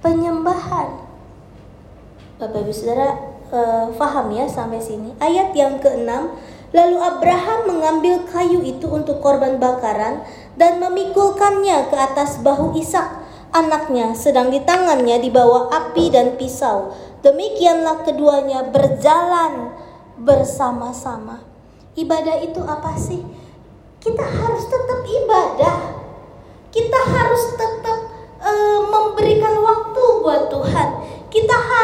[0.00, 1.04] penyembahan.
[2.40, 3.14] Bapak Ibu Saudara
[3.52, 5.12] uh, faham ya sampai sini.
[5.20, 6.34] Ayat yang keenam,
[6.72, 10.24] lalu Abraham mengambil kayu itu untuk korban bakaran
[10.58, 13.22] dan memikulkannya ke atas bahu Ishak
[13.54, 16.90] anaknya, sedang di tangannya dibawa api dan pisau.
[17.24, 19.72] Demikianlah keduanya berjalan
[20.20, 21.40] bersama-sama.
[21.96, 23.24] Ibadah itu apa sih?
[24.04, 26.04] Kita harus tetap ibadah
[26.74, 27.98] kita harus tetap
[28.42, 30.88] uh, memberikan waktu buat Tuhan.
[31.30, 31.83] Kita harus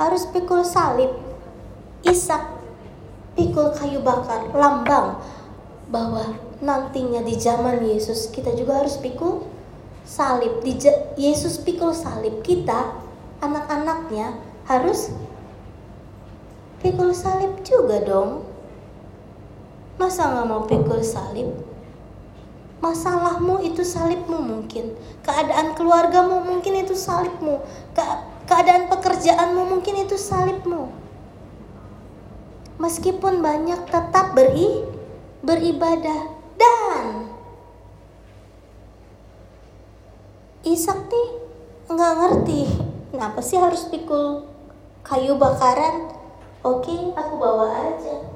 [0.00, 1.12] harus pikul salib
[2.00, 2.56] Ishak
[3.36, 5.20] pikul kayu bakar lambang
[5.92, 6.32] bahwa
[6.64, 9.44] nantinya di zaman Yesus kita juga harus pikul
[10.00, 10.64] salib.
[10.64, 10.80] Di
[11.20, 12.96] Yesus pikul salib kita
[13.44, 15.12] anak-anaknya harus
[16.80, 18.48] pikul salib juga dong.
[20.00, 21.52] Masa nggak mau pikul salib?
[22.80, 24.96] Masalahmu itu salibmu mungkin.
[25.20, 27.60] Keadaan keluargamu mungkin itu salibmu
[28.50, 30.90] keadaan pekerjaanmu mungkin itu salibmu.
[32.82, 34.82] Meskipun banyak tetap beri
[35.46, 37.30] beribadah dan
[40.66, 41.28] Ishak nih
[41.88, 42.60] nggak ngerti
[43.14, 44.44] kenapa sih harus pikul
[45.06, 46.10] kayu bakaran?
[46.66, 48.26] Oke aku bawa aja.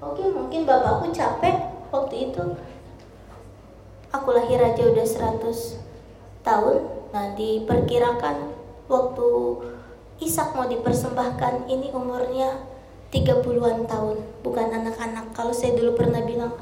[0.00, 2.44] Oke mungkin bapakku capek waktu itu.
[4.14, 5.82] Aku lahir aja udah 100
[6.46, 6.78] tahun
[7.10, 8.53] nah diperkirakan
[8.88, 9.28] waktu
[10.22, 12.62] Ishak mau dipersembahkan ini umurnya
[13.10, 14.16] 30-an tahun,
[14.46, 15.34] bukan anak-anak.
[15.34, 16.54] Kalau saya dulu pernah bilang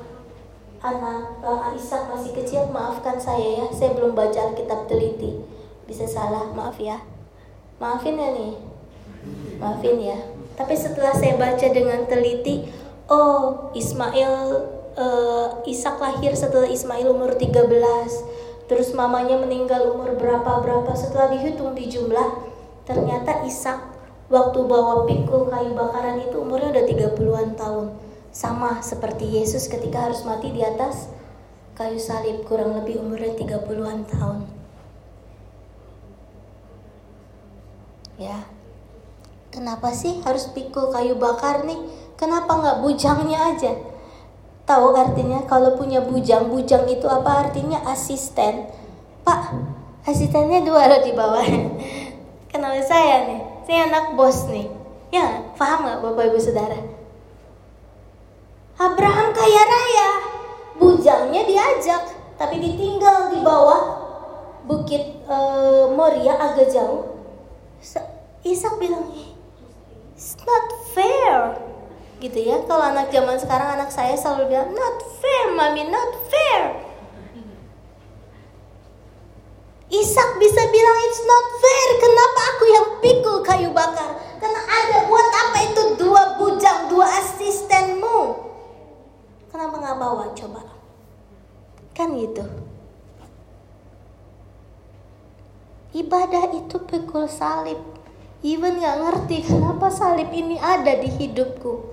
[0.81, 5.45] anak uh, Ishak masih kecil, maafkan saya ya, saya belum baca Alkitab teliti.
[5.85, 7.05] Bisa salah, maaf ya.
[7.77, 8.57] Maafin ya nih.
[9.61, 10.19] Maafin ya.
[10.57, 12.69] Tapi setelah saya baca dengan teliti,
[13.13, 14.33] oh Ismail
[14.97, 17.69] uh, Ishak lahir setelah Ismail umur 13.
[18.73, 22.41] Terus mamanya meninggal umur berapa-berapa setelah dihitung di jumlah
[22.89, 23.77] ternyata Ishak
[24.33, 27.87] waktu bawa pikul kayu bakaran itu umurnya udah 30-an tahun.
[28.33, 31.13] Sama seperti Yesus ketika harus mati di atas
[31.77, 34.49] kayu salib kurang lebih umurnya 30-an tahun.
[38.17, 38.41] Ya.
[39.53, 41.77] Kenapa sih harus pikul kayu bakar nih?
[42.17, 43.92] Kenapa nggak bujangnya aja?
[44.63, 48.71] Tahu artinya kalau punya bujang, bujang itu apa artinya asisten.
[49.27, 49.55] Pak,
[50.07, 51.47] asistennya dua loh di bawah.
[52.51, 54.69] Kenal saya nih saya anak bos nih.
[55.13, 56.81] Ya, paham gak Bapak Ibu Saudara?
[58.81, 60.11] Abraham kaya raya,
[60.81, 62.03] bujangnya diajak,
[62.41, 64.01] tapi ditinggal di bawah
[64.65, 65.37] bukit e,
[65.93, 67.21] Moria agak jauh.
[68.43, 69.07] Ishak bilang,
[70.17, 71.61] it's not fair.
[72.23, 76.79] Gitu ya, kalau anak zaman sekarang anak saya selalu bilang, not fair, mami, not fair.
[79.91, 81.89] Ishak bisa bilang it's not fair.
[81.99, 84.23] Kenapa aku yang pikul kayu bakar?
[84.39, 88.19] Karena ada buat apa itu dua bujang, dua asistenmu?
[89.51, 90.63] Kenapa nggak bawa coba?
[91.93, 92.47] Kan gitu.
[95.93, 97.83] Ibadah itu pikul salib.
[98.41, 101.93] Even nggak ngerti kenapa salib ini ada di hidupku.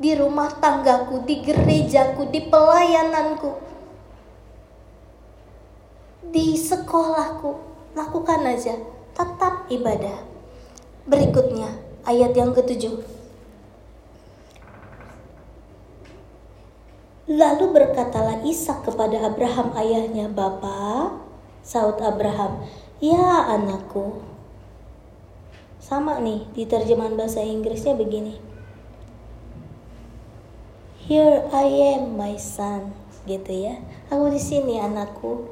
[0.00, 3.70] Di rumah tanggaku, di gerejaku, di pelayananku
[6.30, 7.58] di sekolahku
[7.98, 8.78] lakukan aja
[9.18, 10.22] tetap ibadah
[11.10, 11.74] berikutnya
[12.06, 13.02] ayat yang ketujuh
[17.30, 21.14] Lalu berkatalah Ishak kepada Abraham ayahnya, "Bapa,"
[21.62, 22.66] saut Abraham,
[22.98, 24.18] "Ya anakku."
[25.78, 28.49] Sama nih di terjemahan bahasa Inggrisnya begini.
[31.10, 32.94] Here I am my son,
[33.26, 33.82] gitu ya.
[34.14, 35.42] Aku di sini anakku.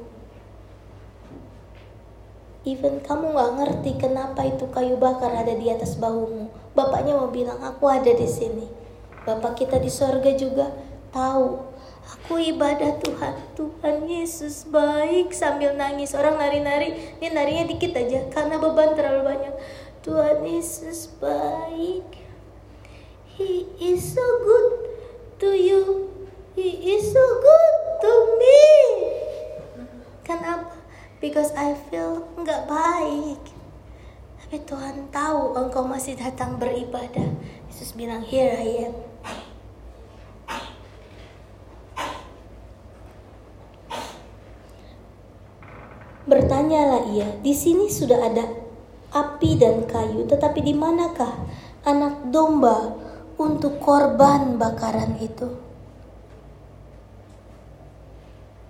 [2.63, 6.47] Even kamu gak ngerti kenapa itu kayu bakar ada di atas bahumu.
[6.71, 8.71] Bapaknya mau bilang, aku ada di sini.
[9.27, 10.71] Bapak kita di sorga juga
[11.11, 11.59] tahu.
[12.07, 13.35] Aku ibadah Tuhan.
[13.59, 16.15] Tuhan Yesus baik sambil nangis.
[16.15, 19.53] Orang nari-nari, dia narinya dikit aja karena beban terlalu banyak.
[20.07, 22.07] Tuhan Yesus baik.
[23.35, 24.89] He is so good
[25.39, 26.11] to you.
[26.55, 28.59] He is so good to me.
[30.27, 30.79] Kenapa?
[31.19, 33.43] because I feel nggak baik.
[34.39, 37.27] Tapi Tuhan tahu engkau masih datang beribadah.
[37.69, 38.95] Yesus bilang, here I am.
[46.29, 48.45] Bertanyalah ia, di sini sudah ada
[49.09, 51.33] api dan kayu, tetapi di manakah
[51.81, 52.93] anak domba
[53.39, 55.47] untuk korban bakaran itu?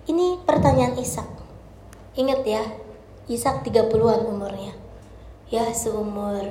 [0.06, 1.26] Ini pertanyaan Ishak.
[2.14, 2.62] Ingat ya,
[3.26, 4.74] Ishak 30-an umurnya.
[5.50, 6.46] Ya, seumur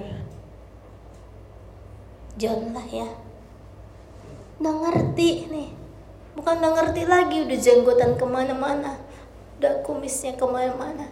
[2.35, 3.07] John lah ya.
[4.59, 5.71] Udah ngerti nih.
[6.35, 8.99] Bukan udah ngerti lagi, udah jenggotan ke mana-mana.
[9.59, 11.07] Udah kumisnya ke mana-mana.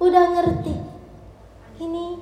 [0.00, 0.76] Udah ngerti.
[1.80, 2.20] Ini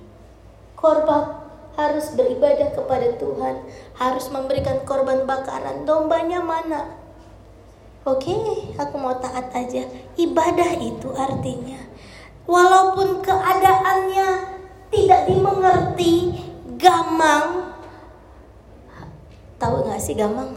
[0.74, 1.43] korban
[1.74, 3.66] harus beribadah kepada Tuhan,
[3.98, 5.82] harus memberikan korban bakaran.
[5.82, 6.98] Dombanya mana?
[8.04, 8.36] Oke,
[8.76, 9.82] aku mau taat aja.
[10.14, 11.94] Ibadah itu artinya
[12.44, 14.28] walaupun keadaannya
[14.92, 16.38] tidak dimengerti,
[16.76, 17.72] gamang.
[19.58, 20.54] Tahu nggak sih gamang?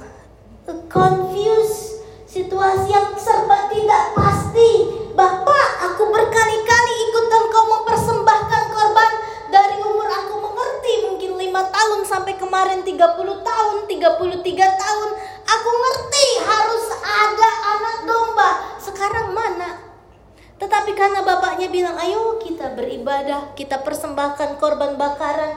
[0.91, 4.93] Confuse, situasi yang serba tidak pasti.
[5.17, 6.66] Bapak, aku berkali-kali
[11.69, 12.97] tahun sampai kemarin 30
[13.41, 15.09] tahun, 33 tahun
[15.47, 18.49] Aku ngerti harus ada anak domba.
[18.83, 19.79] Sekarang mana?
[20.59, 25.55] Tetapi karena bapaknya bilang, ayo kita beribadah, kita persembahkan korban bakaran.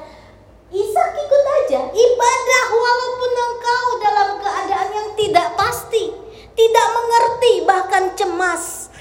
[0.71, 6.15] Ishak ikut aja, ibadah walaupun engkau dalam keadaan yang tidak pasti,
[6.55, 8.95] tidak mengerti, bahkan cemas.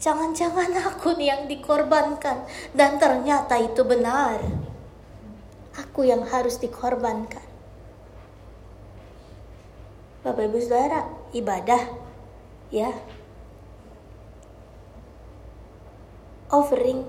[0.00, 4.69] Jangan-jangan aku yang dikorbankan dan ternyata itu benar.
[5.78, 7.46] Aku yang harus dikorbankan.
[10.20, 11.82] Bapak Ibu Saudara, ibadah
[12.74, 12.90] ya.
[16.50, 17.06] Offering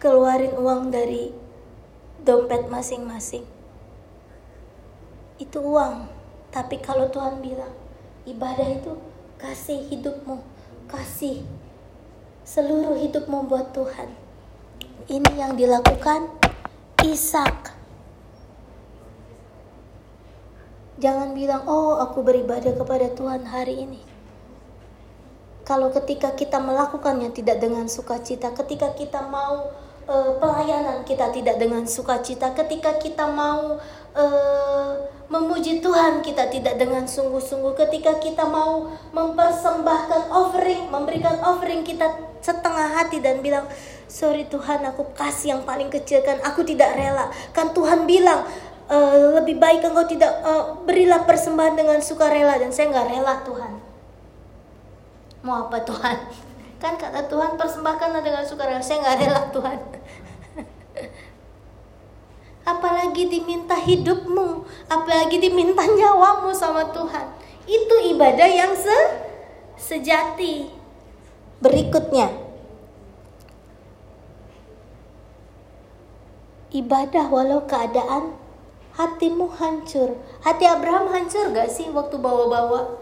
[0.00, 1.32] keluarin uang dari
[2.24, 3.44] dompet masing-masing.
[5.36, 6.08] Itu uang.
[6.52, 7.74] Tapi kalau Tuhan bilang,
[8.24, 8.96] ibadah itu
[9.36, 10.40] kasih hidupmu,
[10.88, 11.44] kasih
[12.42, 14.25] seluruh hidupmu buat Tuhan.
[15.04, 16.32] Ini yang dilakukan
[17.04, 17.76] Ishak
[20.96, 24.00] Jangan bilang, "Oh, aku beribadah kepada Tuhan hari ini."
[25.66, 29.76] Kalau ketika kita melakukannya tidak dengan sukacita, ketika kita mau
[30.08, 33.76] uh, pelayanan kita tidak dengan sukacita, ketika kita mau
[34.16, 34.90] uh,
[35.26, 42.94] memuji Tuhan kita tidak dengan sungguh-sungguh, ketika kita mau mempersembahkan offering, memberikan offering kita setengah
[42.94, 43.66] hati dan bilang,
[44.06, 48.46] "Sorry Tuhan, aku kasih yang paling kecil kan, aku tidak rela." Kan Tuhan bilang,
[48.90, 53.72] uh, lebih baik engkau tidak uh, berilah persembahan dengan sukarela dan saya nggak rela Tuhan.
[55.42, 56.16] Mau apa Tuhan?
[56.76, 58.82] Kan kata Tuhan persembahkanlah dengan sukarela.
[58.82, 59.78] Saya nggak rela Tuhan.
[62.66, 67.26] apalagi diminta hidupmu, apalagi diminta nyawamu sama Tuhan.
[67.66, 68.98] Itu ibadah yang se
[69.78, 70.70] sejati.
[71.56, 72.45] Berikutnya,
[76.76, 78.36] ibadah walau keadaan
[78.92, 80.20] hatimu hancur.
[80.44, 83.00] Hati Abraham hancur gak sih waktu bawa-bawa?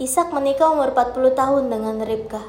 [0.00, 2.40] Ishak menikah umur 40 tahun dengan Ribka.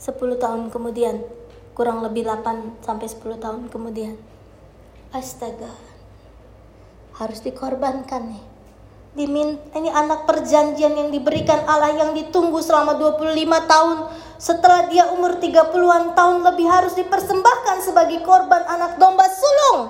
[0.00, 1.24] 10 tahun kemudian,
[1.72, 4.16] kurang lebih 8 sampai 10 tahun kemudian.
[5.12, 5.72] Astaga.
[7.16, 8.55] Harus dikorbankan nih
[9.16, 13.32] dimin ini anak perjanjian yang diberikan Allah yang ditunggu selama 25
[13.64, 13.96] tahun.
[14.36, 19.88] Setelah dia umur 30-an tahun lebih harus dipersembahkan sebagai korban anak domba sulung.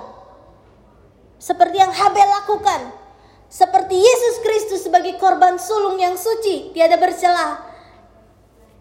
[1.37, 2.95] Seperti yang Habel lakukan.
[3.51, 7.63] Seperti Yesus Kristus sebagai korban sulung yang suci tiada bercelah.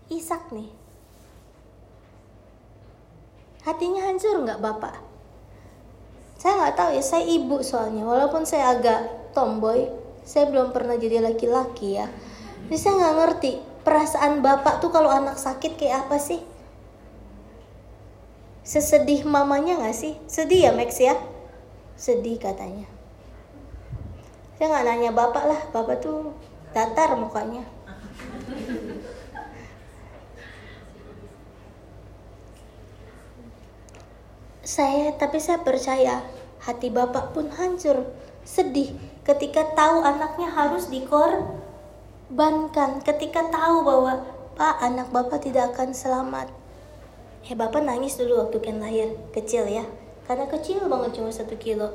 [0.06, 0.70] Ishak nih.
[3.66, 5.02] Hatinya hancur nggak bapak?
[6.38, 11.22] Saya nggak tahu ya saya ibu soalnya walaupun saya agak tomboy saya belum pernah jadi
[11.22, 12.10] laki-laki ya.
[12.66, 13.52] Jadi saya nggak ngerti
[13.86, 16.42] perasaan bapak tuh kalau anak sakit kayak apa sih?
[18.66, 20.18] Sesedih mamanya nggak sih?
[20.26, 21.14] Sedih ya Max ya?
[21.94, 22.90] Sedih katanya.
[24.59, 26.34] Saya nggak nanya bapak lah bapak tuh
[26.74, 27.62] datar mukanya.
[34.66, 36.26] Saya tapi saya percaya
[36.66, 38.11] hati bapak pun hancur
[38.42, 38.90] sedih
[39.27, 41.51] ketika tahu anaknya harus dikorbankan,
[43.03, 44.22] ketika tahu bahwa
[44.55, 46.49] Pak anak Bapak tidak akan selamat.
[47.45, 49.85] Ya Bapak nangis dulu waktu Ken lahir, kecil ya.
[50.24, 51.93] Karena kecil banget cuma satu kilo.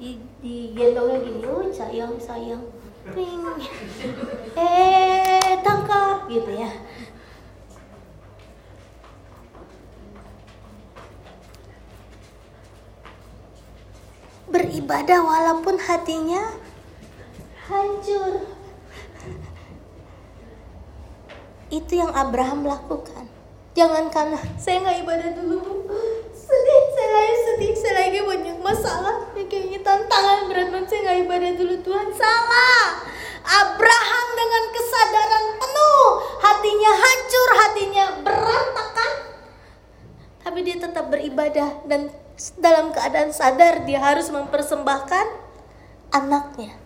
[0.00, 2.64] Di, di gendongnya gini, oh sayang sayang.
[3.12, 3.44] Ping.
[4.58, 6.72] Eh tangkap gitu ya.
[14.54, 16.54] Beribadah walaupun hatinya
[17.66, 18.46] hancur.
[21.74, 23.26] Itu yang Abraham lakukan.
[23.74, 25.90] Jangan karena saya nggak ibadah dulu.
[26.30, 29.26] Sedih, saya lagi sedih, saya lagi banyak masalah.
[29.34, 32.08] Ya, kayaknya tantangan berat banget saya nggak ibadah dulu Tuhan.
[32.14, 32.86] Salah.
[33.44, 36.06] Abraham dengan kesadaran penuh,
[36.40, 39.12] hatinya hancur, hatinya berantakan.
[40.46, 42.08] Tapi dia tetap beribadah dan
[42.58, 45.26] dalam keadaan sadar dia harus mempersembahkan
[46.10, 46.84] anaknya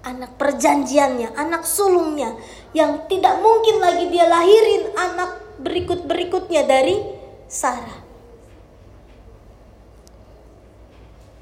[0.00, 2.32] anak perjanjiannya, anak sulungnya
[2.72, 6.96] yang tidak mungkin lagi dia lahirin anak berikut-berikutnya dari
[7.50, 8.00] Sarah.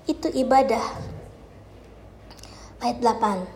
[0.09, 0.83] Itu ibadah.
[2.79, 3.47] Ayat 8.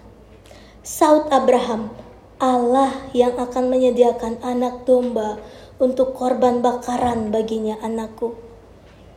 [0.82, 1.94] Saud Abraham,
[2.42, 5.38] Allah yang akan menyediakan anak domba
[5.78, 8.51] untuk korban bakaran baginya anakku.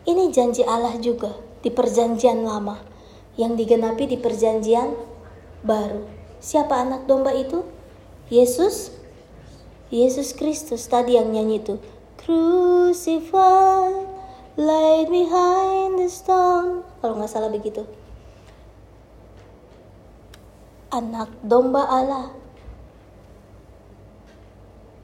[0.05, 1.33] Ini janji Allah juga
[1.65, 2.77] di perjanjian lama
[3.41, 4.93] yang digenapi di perjanjian
[5.65, 6.05] baru.
[6.37, 7.65] Siapa anak domba itu?
[8.29, 8.93] Yesus.
[9.89, 11.81] Yesus Kristus tadi yang nyanyi itu.
[12.21, 14.05] Crucified,
[14.57, 16.85] laid behind the stone.
[17.01, 17.85] Kalau nggak salah begitu.
[20.93, 22.29] Anak domba Allah.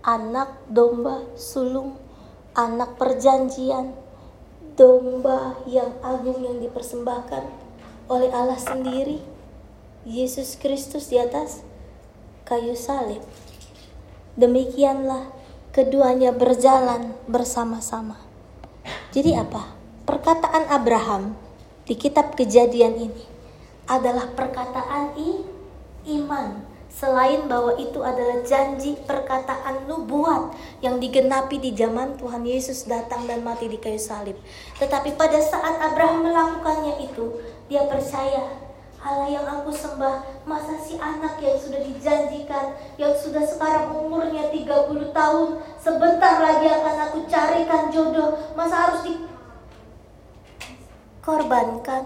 [0.06, 1.98] Anak domba sulung.
[2.54, 4.01] Anak perjanjian.
[4.80, 7.44] Domba yang agung yang dipersembahkan
[8.08, 9.20] oleh Allah sendiri
[10.08, 11.62] Yesus Kristus di atas
[12.48, 13.20] kayu salib.
[14.40, 15.28] Demikianlah
[15.76, 18.16] keduanya berjalan bersama-sama.
[19.12, 19.76] Jadi apa?
[20.08, 21.36] Perkataan Abraham
[21.84, 23.24] di kitab Kejadian ini
[23.92, 25.20] adalah perkataan
[26.08, 26.71] iman.
[26.92, 30.52] Selain bahwa itu adalah janji perkataan nubuat
[30.84, 34.36] yang digenapi di zaman Tuhan Yesus datang dan mati di kayu salib.
[34.76, 37.40] Tetapi pada saat Abraham melakukannya itu,
[37.72, 38.62] dia percaya
[39.02, 45.10] Allah yang aku sembah, masa si anak yang sudah dijanjikan, yang sudah sekarang umurnya 30
[45.10, 49.02] tahun, sebentar lagi akan aku carikan jodoh, masa harus
[51.18, 52.06] dikorbankan?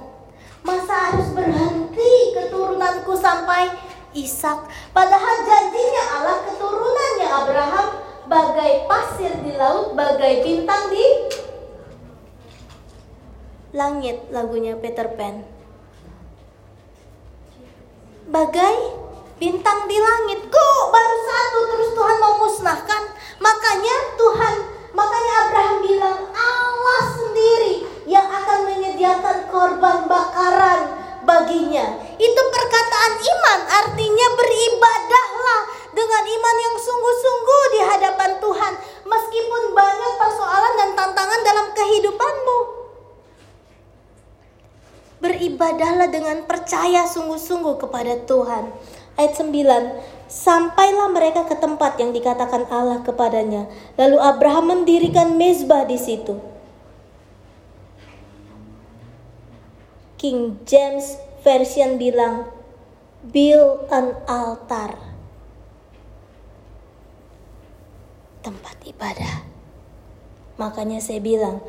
[0.64, 3.76] Masa harus berhenti keturunanku sampai
[4.16, 4.66] Ishak?
[4.96, 7.88] Padahal janjinya Allah keturunannya Abraham
[8.32, 11.06] bagai pasir di laut, bagai bintang di
[13.76, 15.44] langit lagunya Peter Pan
[18.30, 18.76] bagai
[19.38, 20.50] bintang di langit.
[20.50, 23.04] Kok baru satu terus Tuhan mau musnahkan?
[23.38, 24.56] Makanya Tuhan,
[24.96, 27.74] makanya Abraham bilang Allah sendiri
[28.10, 32.00] yang akan menyediakan korban bakaran baginya.
[32.16, 35.62] Itu perkataan iman, artinya beribadahlah
[35.92, 38.74] dengan iman yang sungguh-sungguh di hadapan Tuhan.
[39.06, 42.60] Meskipun banyak persoalan dan tantangan dalam kehidupanmu.
[45.20, 48.70] Beribadahlah dengan percaya sungguh-sungguh kepada Tuhan.
[49.16, 50.28] Ayat 9.
[50.28, 53.66] Sampailah mereka ke tempat yang dikatakan Allah kepadanya.
[53.96, 56.55] Lalu Abraham mendirikan mezbah di situ.
[60.26, 62.50] King James Version bilang,
[63.30, 64.98] build an altar.
[68.42, 69.46] Tempat ibadah.
[70.58, 71.62] Makanya saya bilang,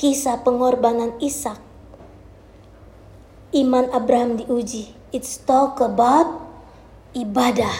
[0.00, 1.60] kisah pengorbanan Ishak
[3.52, 4.96] iman Abraham diuji.
[5.12, 6.40] It's talk about
[7.12, 7.76] ibadah.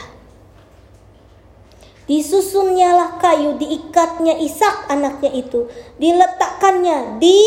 [2.05, 5.65] Disusunnyalah kayu, diikatnya Ishak anaknya itu,
[5.97, 7.41] diletakkannya di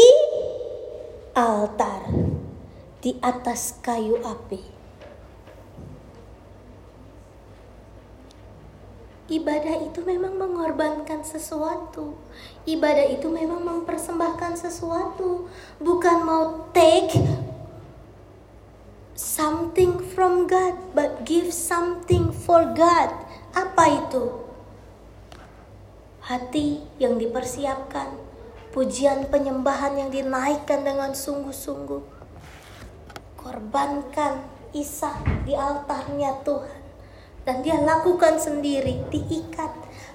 [1.39, 2.03] altar
[2.99, 4.59] di atas kayu api.
[9.31, 12.19] Ibadah itu memang mengorbankan sesuatu.
[12.67, 15.47] Ibadah itu memang mempersembahkan sesuatu,
[15.79, 17.15] bukan mau take
[19.15, 23.15] something from God, but give something for God.
[23.55, 24.43] Apa itu?
[26.19, 28.18] Hati yang dipersiapkan,
[28.72, 32.03] pujian penyembahan yang dinaikkan dengan sungguh-sungguh.
[33.39, 34.45] Korbankan
[34.76, 35.15] Isa
[35.47, 36.82] di altarnya Tuhan.
[37.47, 39.72] Dan dia lakukan sendiri, diikat.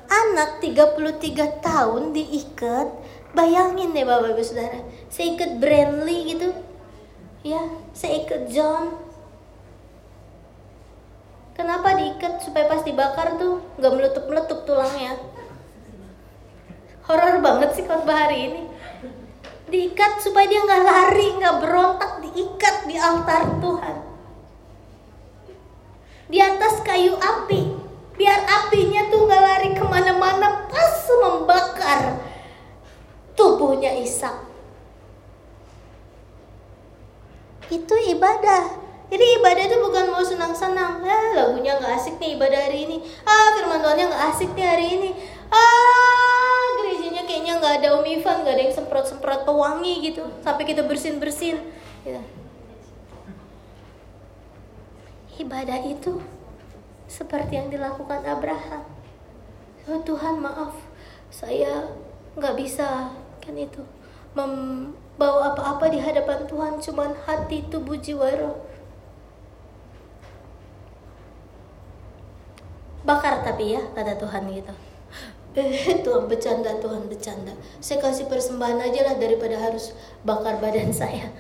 [0.07, 2.89] Anak 33 tahun diikat.
[3.35, 4.79] Bayangin deh Bapak Ibu Saudara.
[5.11, 6.55] Saya ikat Brandly gitu,
[7.45, 7.61] ya
[7.93, 8.97] saya ikut John
[11.53, 15.21] kenapa diikat supaya pas dibakar tuh nggak meletup meletup tulangnya
[17.05, 18.63] horor banget sih khotbah hari ini
[19.69, 23.97] diikat supaya dia nggak lari nggak berontak diikat di altar Tuhan
[26.29, 27.77] di atas kayu api
[28.15, 32.21] biar apinya tuh nggak lari ke mana-mana pas membakar
[33.35, 34.55] tubuhnya Ishak
[37.73, 38.65] Itu ibadah.
[39.09, 41.01] Jadi ibadah itu bukan mau senang-senang.
[41.05, 42.97] Ah, lagunya nggak asik nih ibadah hari ini.
[43.25, 45.11] Ah, firman Tuhannya nggak asik nih hari ini.
[45.49, 46.34] Ah,
[46.85, 50.29] gerejanya kayaknya nggak ada Om Ivan, nggak ada yang semprot-semprot pewangi gitu.
[50.45, 51.57] Sampai kita bersin-bersin.
[52.05, 52.23] Gitu.
[55.41, 56.21] Ibadah itu
[57.09, 58.85] seperti yang dilakukan Abraham.
[59.89, 60.77] Oh Tuhan maaf,
[61.33, 61.89] saya
[62.37, 63.81] nggak bisa kan itu
[64.33, 68.57] membawa apa-apa di hadapan Tuhan, cuman hati, tubuh, jiwa, roh.
[73.05, 74.73] bakar tapi ya kata Tuhan gitu
[76.05, 79.95] Tuhan bercanda Tuhan bercanda saya kasih persembahan aja lah daripada harus
[80.27, 81.31] bakar badan saya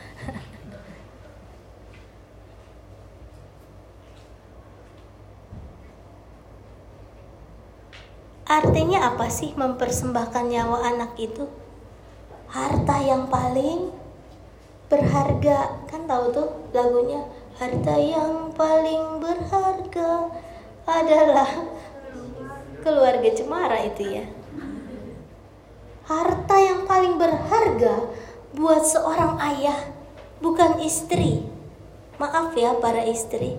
[8.45, 11.49] Artinya apa sih mempersembahkan nyawa anak itu?
[12.47, 13.91] Harta yang paling
[14.87, 15.81] berharga.
[15.91, 17.25] Kan tahu tuh lagunya?
[17.59, 20.31] Harta yang paling berharga
[20.87, 21.51] adalah
[22.85, 24.24] keluarga cemara itu ya.
[26.05, 28.12] Harta yang paling berharga
[28.53, 29.89] buat seorang ayah
[30.45, 31.49] bukan istri.
[32.20, 33.57] Maaf ya para istri.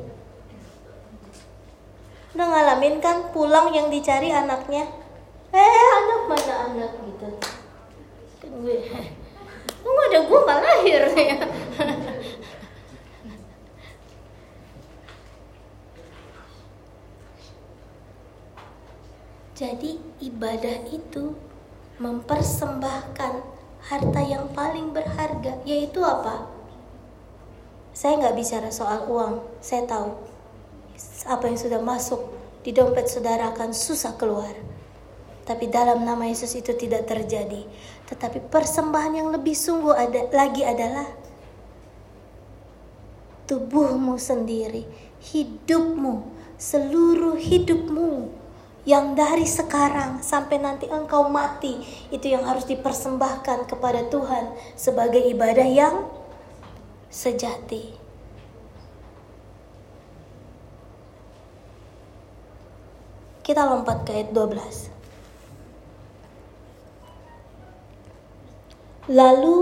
[2.38, 4.86] Udah ngalamin kan pulang yang dicari anaknya?
[5.50, 7.30] Eh anak mana anak gitu.
[8.46, 8.78] Gue,
[9.84, 11.36] oh, ada gue nggak lahir ya.
[19.56, 21.32] Jadi ibadah itu
[22.04, 23.34] mempersembahkan
[23.88, 26.52] harta yang paling berharga yaitu apa?
[27.96, 30.12] Saya nggak bicara soal uang, saya tahu
[31.32, 32.20] apa yang sudah masuk
[32.68, 34.52] di dompet saudara akan susah keluar.
[35.48, 37.64] Tapi dalam nama Yesus itu tidak terjadi.
[38.12, 41.08] Tetapi persembahan yang lebih sungguh ada lagi adalah
[43.48, 44.84] tubuhmu sendiri,
[45.32, 46.28] hidupmu,
[46.60, 48.44] seluruh hidupmu
[48.86, 51.82] yang dari sekarang sampai nanti engkau mati
[52.14, 56.06] itu yang harus dipersembahkan kepada Tuhan sebagai ibadah yang
[57.10, 57.98] sejati.
[63.46, 64.90] Kita lompat ke ayat 12.
[69.06, 69.58] Lalu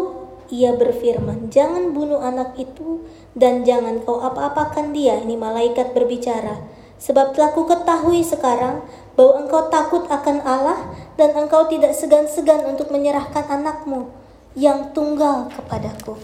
[0.56, 3.04] ia berfirman, "Jangan bunuh anak itu
[3.36, 6.73] dan jangan kau apa-apakan dia." Ini malaikat berbicara.
[7.04, 8.80] Sebab telah ku ketahui sekarang
[9.20, 10.80] bahwa engkau takut akan Allah
[11.20, 14.08] dan engkau tidak segan-segan untuk menyerahkan anakmu
[14.56, 16.16] yang tunggal kepadaku.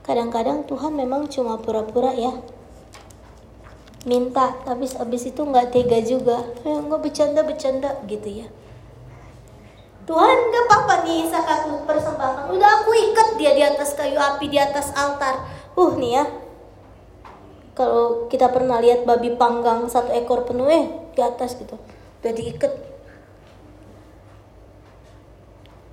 [0.00, 2.32] Kadang-kadang Tuhan memang cuma pura-pura ya.
[4.08, 6.46] Minta, tapi habis itu nggak tega juga.
[6.64, 8.48] Ya, nggak bercanda-bercanda gitu ya.
[10.06, 12.54] Tuhan gak apa-apa nih Ishak aku persembahkan.
[12.54, 15.42] Udah aku ikat dia di atas kayu api, di atas altar.
[15.74, 16.24] Uh nih ya,
[17.76, 21.76] kalau kita pernah lihat babi panggang satu ekor penuh eh di atas gitu.
[22.24, 22.72] Udah diikat.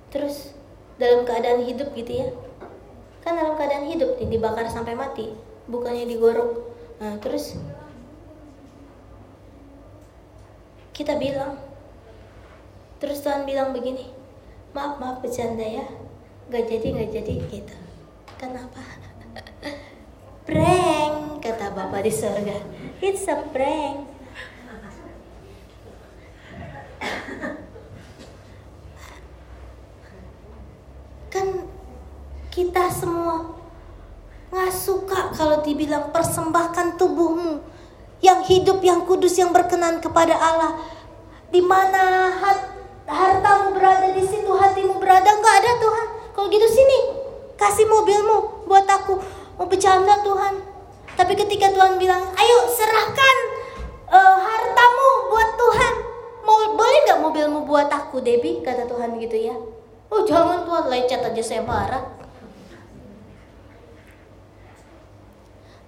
[0.08, 0.56] Terus
[0.96, 2.28] dalam keadaan hidup gitu ya.
[3.20, 5.36] Kan dalam keadaan hidup nih dibakar sampai mati
[5.68, 6.72] bukannya digorok.
[7.04, 7.60] Nah terus
[10.96, 11.60] kita bilang
[12.96, 14.08] terus Tuhan bilang begini
[14.72, 15.84] maaf maaf bercanda ya.
[16.48, 17.76] Nggak jadi nggak jadi gitu.
[18.40, 18.80] Kenapa?
[20.48, 22.56] Prank kata bapak di surga.
[23.04, 24.08] It's a prank.
[31.28, 31.68] Kan
[32.48, 33.60] kita semua
[34.48, 37.60] nggak suka kalau dibilang persembahkan tubuhmu
[38.24, 40.80] yang hidup yang kudus yang berkenan kepada Allah.
[41.52, 42.72] Di mana hat,
[43.04, 46.06] hartamu berada di situ hatimu berada nggak ada Tuhan.
[46.32, 46.98] Kalau gitu sini
[47.60, 49.20] kasih mobilmu buat aku.
[49.60, 50.73] Mau bercanda Tuhan.
[51.14, 53.36] Tapi ketika Tuhan bilang, ayo serahkan
[54.10, 55.94] uh, hartamu buat Tuhan.
[56.42, 58.60] Mau boleh nggak mobilmu buat aku, Debbie?
[58.66, 59.54] Kata Tuhan gitu ya.
[60.10, 62.02] Oh jangan Tuhan, lecet aja saya marah.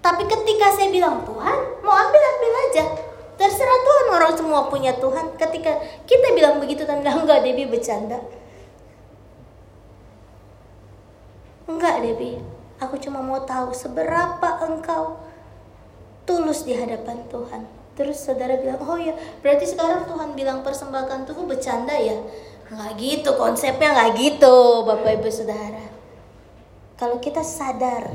[0.01, 2.85] Tapi ketika saya bilang Tuhan, mau ambil ambil aja.
[3.37, 5.35] Terserah Tuhan orang semua punya Tuhan.
[5.35, 8.23] Ketika kita bilang begitu bilang enggak Debbie bercanda.
[11.67, 12.39] Enggak Debbie,
[12.77, 15.17] Aku cuma mau tahu seberapa engkau
[16.29, 17.63] tulus di hadapan Tuhan.
[17.97, 22.21] Terus saudara bilang, oh ya berarti sekarang Tuhan bilang persembahkan tubuh bercanda ya?
[22.69, 25.87] Nggak gitu, konsepnya nggak gitu Bapak Ibu Saudara.
[27.01, 28.13] Kalau kita sadar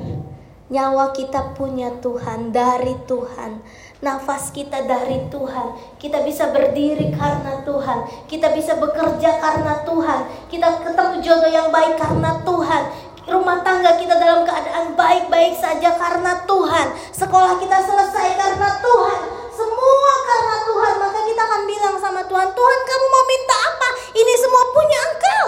[0.71, 3.59] nyawa kita punya Tuhan, dari Tuhan.
[4.01, 5.77] Nafas kita dari Tuhan.
[6.01, 8.25] Kita bisa berdiri karena Tuhan.
[8.25, 10.21] Kita bisa bekerja karena Tuhan.
[10.49, 12.83] Kita ketemu jodoh yang baik karena Tuhan
[13.31, 16.87] rumah tangga kita dalam keadaan baik-baik saja karena Tuhan.
[17.15, 19.21] Sekolah kita selesai karena Tuhan.
[19.55, 20.93] Semua karena Tuhan.
[20.99, 23.89] Maka kita akan bilang sama Tuhan, Tuhan kamu mau minta apa?
[24.11, 25.47] Ini semua punya engkau.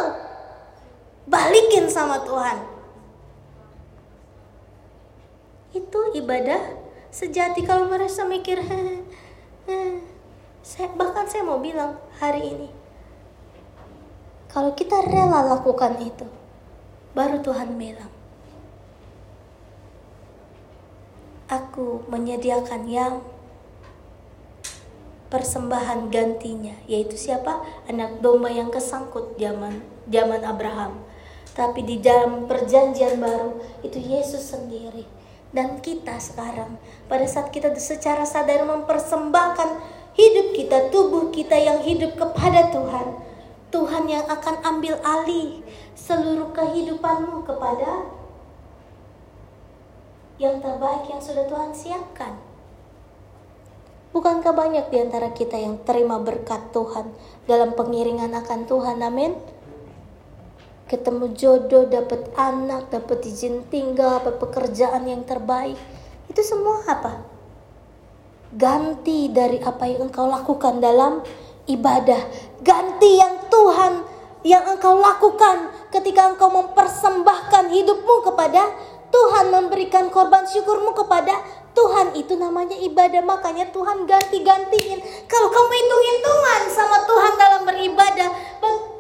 [1.28, 2.58] Balikin sama Tuhan.
[5.74, 6.62] Itu ibadah
[7.10, 8.62] sejati kalau merasa mikir,
[10.62, 12.70] saya, bahkan saya mau bilang hari ini,
[14.54, 16.30] kalau kita rela lakukan itu,
[17.14, 18.12] baru Tuhan bilang,
[21.50, 23.22] Aku menyediakan yang
[25.30, 27.62] persembahan gantinya, yaitu siapa?
[27.86, 30.98] Anak domba yang kesangkut zaman zaman Abraham.
[31.54, 35.06] Tapi di dalam perjanjian baru itu Yesus sendiri
[35.54, 39.70] dan kita sekarang pada saat kita secara sadar mempersembahkan
[40.18, 43.22] hidup kita, tubuh kita yang hidup kepada Tuhan.
[43.74, 48.10] Tuhan yang akan ambil alih seluruh kehidupanmu kepada
[50.42, 52.34] yang terbaik yang sudah Tuhan siapkan.
[54.14, 57.10] Bukankah banyak di antara kita yang terima berkat Tuhan
[57.50, 59.02] dalam pengiringan akan Tuhan?
[59.02, 59.34] Amin.
[60.86, 65.82] Ketemu jodoh, dapat anak, dapat izin tinggal, dapat pekerjaan yang terbaik.
[66.30, 67.26] Itu semua apa?
[68.54, 71.26] Ganti dari apa yang engkau lakukan dalam
[71.66, 72.22] ibadah.
[72.62, 74.13] Ganti yang Tuhan
[74.44, 78.68] yang engkau lakukan ketika engkau mempersembahkan hidupmu kepada
[79.08, 81.40] Tuhan memberikan korban syukurmu kepada
[81.72, 82.12] Tuhan.
[82.14, 85.00] Itu namanya ibadah makanya Tuhan ganti-gantiin.
[85.32, 88.30] Kalau kamu hitung-hitungan sama Tuhan dalam beribadah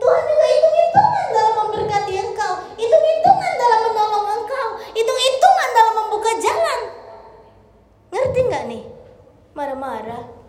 [0.03, 2.53] Tuhan juga hitung-hitungan dalam memberkati engkau.
[2.79, 4.67] Hitung-hitungan dalam menolong engkau.
[4.95, 6.79] Hitung-hitungan dalam membuka jalan.
[8.11, 8.83] Ngerti nggak nih?
[9.53, 10.42] Marah-marah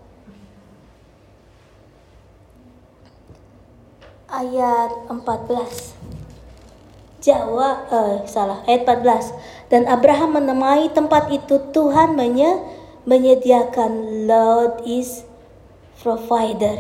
[4.34, 5.94] ayat 14
[7.24, 9.32] Jawa eh, salah ayat 14
[9.72, 12.60] dan Abraham menamai tempat itu Tuhan menye,
[13.08, 15.24] menyediakan Lord is
[15.98, 16.76] provider.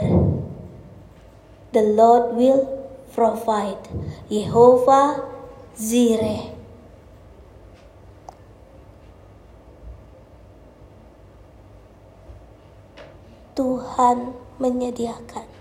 [1.72, 2.68] The Lord will
[3.16, 3.80] provide.
[4.28, 5.24] Yehova
[5.74, 6.54] Zire
[13.58, 15.53] Tuhan menyediakan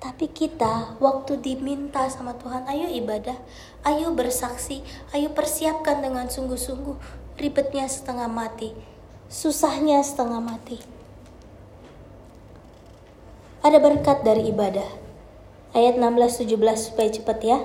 [0.00, 3.36] tapi kita waktu diminta sama Tuhan, ayo ibadah,
[3.84, 4.80] ayo bersaksi,
[5.12, 7.20] ayo persiapkan dengan sungguh-sungguh.
[7.36, 8.72] Ribetnya setengah mati,
[9.28, 10.80] susahnya setengah mati.
[13.60, 14.88] Ada berkat dari ibadah.
[15.76, 17.60] Ayat 16-17 supaya cepat ya.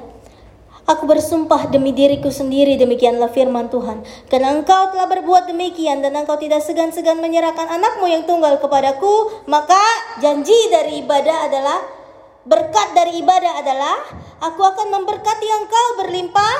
[0.86, 4.06] Aku bersumpah demi diriku sendiri demikianlah firman Tuhan.
[4.30, 9.82] Karena engkau telah berbuat demikian dan engkau tidak segan-segan menyerahkan anakmu yang tunggal kepadaku, maka
[10.22, 12.05] janji dari ibadah adalah
[12.46, 13.98] Berkat dari ibadah adalah
[14.38, 16.58] aku akan memberkati engkau berlimpah,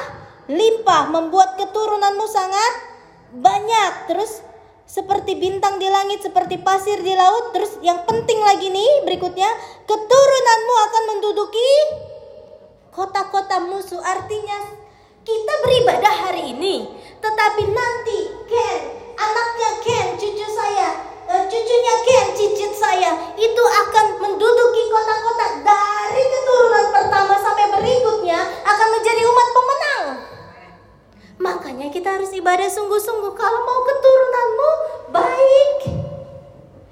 [0.50, 2.74] limpah membuat keturunanmu sangat
[3.38, 4.10] banyak.
[4.10, 4.42] Terus
[4.90, 7.54] seperti bintang di langit, seperti pasir di laut.
[7.54, 9.50] Terus yang penting lagi nih berikutnya,
[9.86, 11.72] keturunanmu akan menduduki
[12.90, 14.02] kota-kota musuh.
[14.02, 14.58] Artinya
[15.22, 16.90] kita beribadah hari ini,
[17.22, 18.20] tetapi nanti
[18.50, 18.82] Ken,
[19.22, 27.34] anaknya Ken, cucu saya cucunya Ken, cicit saya itu akan menduduki kota-kota dari keturunan pertama
[27.42, 30.04] sampai berikutnya akan menjadi umat pemenang.
[31.42, 34.72] Makanya kita harus ibadah sungguh-sungguh kalau mau keturunanmu
[35.10, 35.78] baik.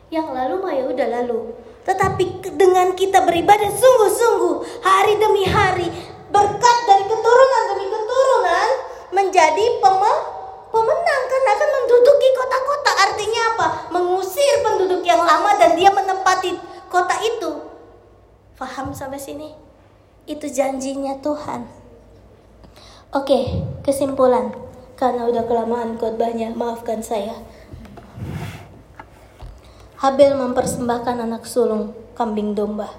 [0.10, 1.40] Yang lalu mah ya udah lalu.
[1.84, 2.24] Tetapi
[2.58, 5.88] dengan kita beribadah sungguh-sungguh hari demi hari
[6.34, 8.70] berkat dari keturunan demi keturunan
[9.14, 10.43] menjadi pemenang
[10.74, 12.92] pemenang kan akan menduduki kota-kota.
[13.06, 13.68] Artinya apa?
[13.94, 16.58] Mengusir penduduk yang lama dan dia menempati
[16.90, 17.70] kota itu.
[18.58, 19.54] Faham sampai sini?
[20.26, 21.70] Itu janjinya Tuhan.
[23.14, 24.50] Oke, kesimpulan.
[24.98, 27.38] Karena udah kelamaan khotbahnya, maafkan saya.
[30.02, 32.92] Habel mempersembahkan anak sulung kambing domba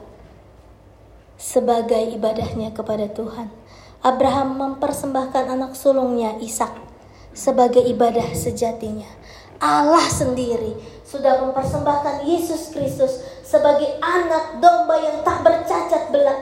[1.36, 3.52] sebagai ibadahnya kepada Tuhan.
[4.00, 6.93] Abraham mempersembahkan anak sulungnya Ishak
[7.34, 9.10] sebagai ibadah sejatinya.
[9.58, 16.40] Allah sendiri sudah mempersembahkan Yesus Kristus sebagai anak domba yang tak bercacat belak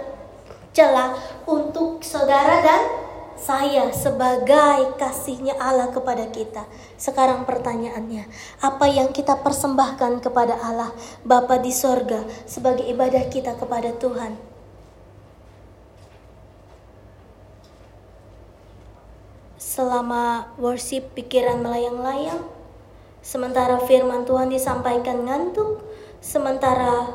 [0.73, 1.13] celah
[1.45, 2.83] untuk saudara dan
[3.37, 6.63] saya sebagai kasihnya Allah kepada kita.
[6.95, 8.31] Sekarang pertanyaannya,
[8.63, 10.95] apa yang kita persembahkan kepada Allah
[11.27, 14.52] Bapa di sorga sebagai ibadah kita kepada Tuhan?
[19.73, 22.45] Selama worship pikiran melayang-layang,
[23.25, 25.81] sementara firman Tuhan disampaikan ngantuk,
[26.21, 27.09] sementara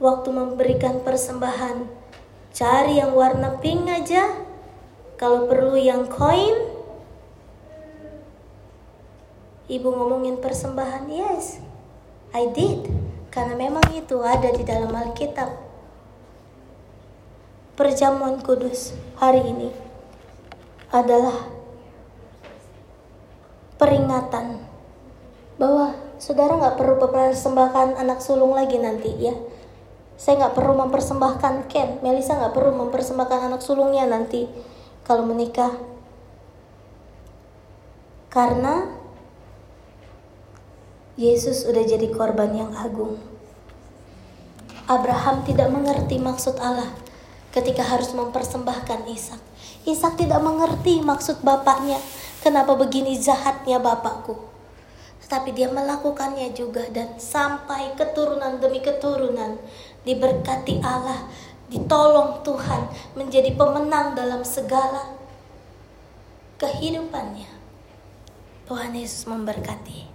[0.00, 1.84] waktu memberikan persembahan
[2.56, 4.48] cari yang warna pink aja,
[5.20, 6.56] Kalau perlu yang koin,
[9.68, 11.60] ibu ngomongin persembahan, yes,
[12.32, 12.88] I did.
[13.28, 15.52] Karena memang itu ada di dalam Alkitab.
[17.76, 19.89] Perjamuan kudus hari ini
[20.90, 21.46] adalah
[23.78, 24.60] peringatan
[25.56, 29.34] bahwa saudara nggak perlu mempersembahkan anak sulung lagi nanti ya.
[30.20, 34.44] Saya nggak perlu mempersembahkan Ken, Melisa nggak perlu mempersembahkan anak sulungnya nanti
[35.00, 35.72] kalau menikah.
[38.28, 39.00] Karena
[41.16, 43.16] Yesus udah jadi korban yang agung.
[44.88, 46.88] Abraham tidak mengerti maksud Allah
[47.52, 49.49] ketika harus mempersembahkan Ishak.
[49.88, 51.96] Ishak tidak mengerti maksud bapaknya.
[52.40, 54.36] Kenapa begini jahatnya bapakku?
[55.24, 59.60] Tetapi dia melakukannya juga dan sampai keturunan demi keturunan
[60.02, 61.28] diberkati Allah
[61.70, 65.14] ditolong Tuhan menjadi pemenang dalam segala
[66.58, 67.46] kehidupannya.
[68.66, 70.09] Tuhan Yesus memberkati.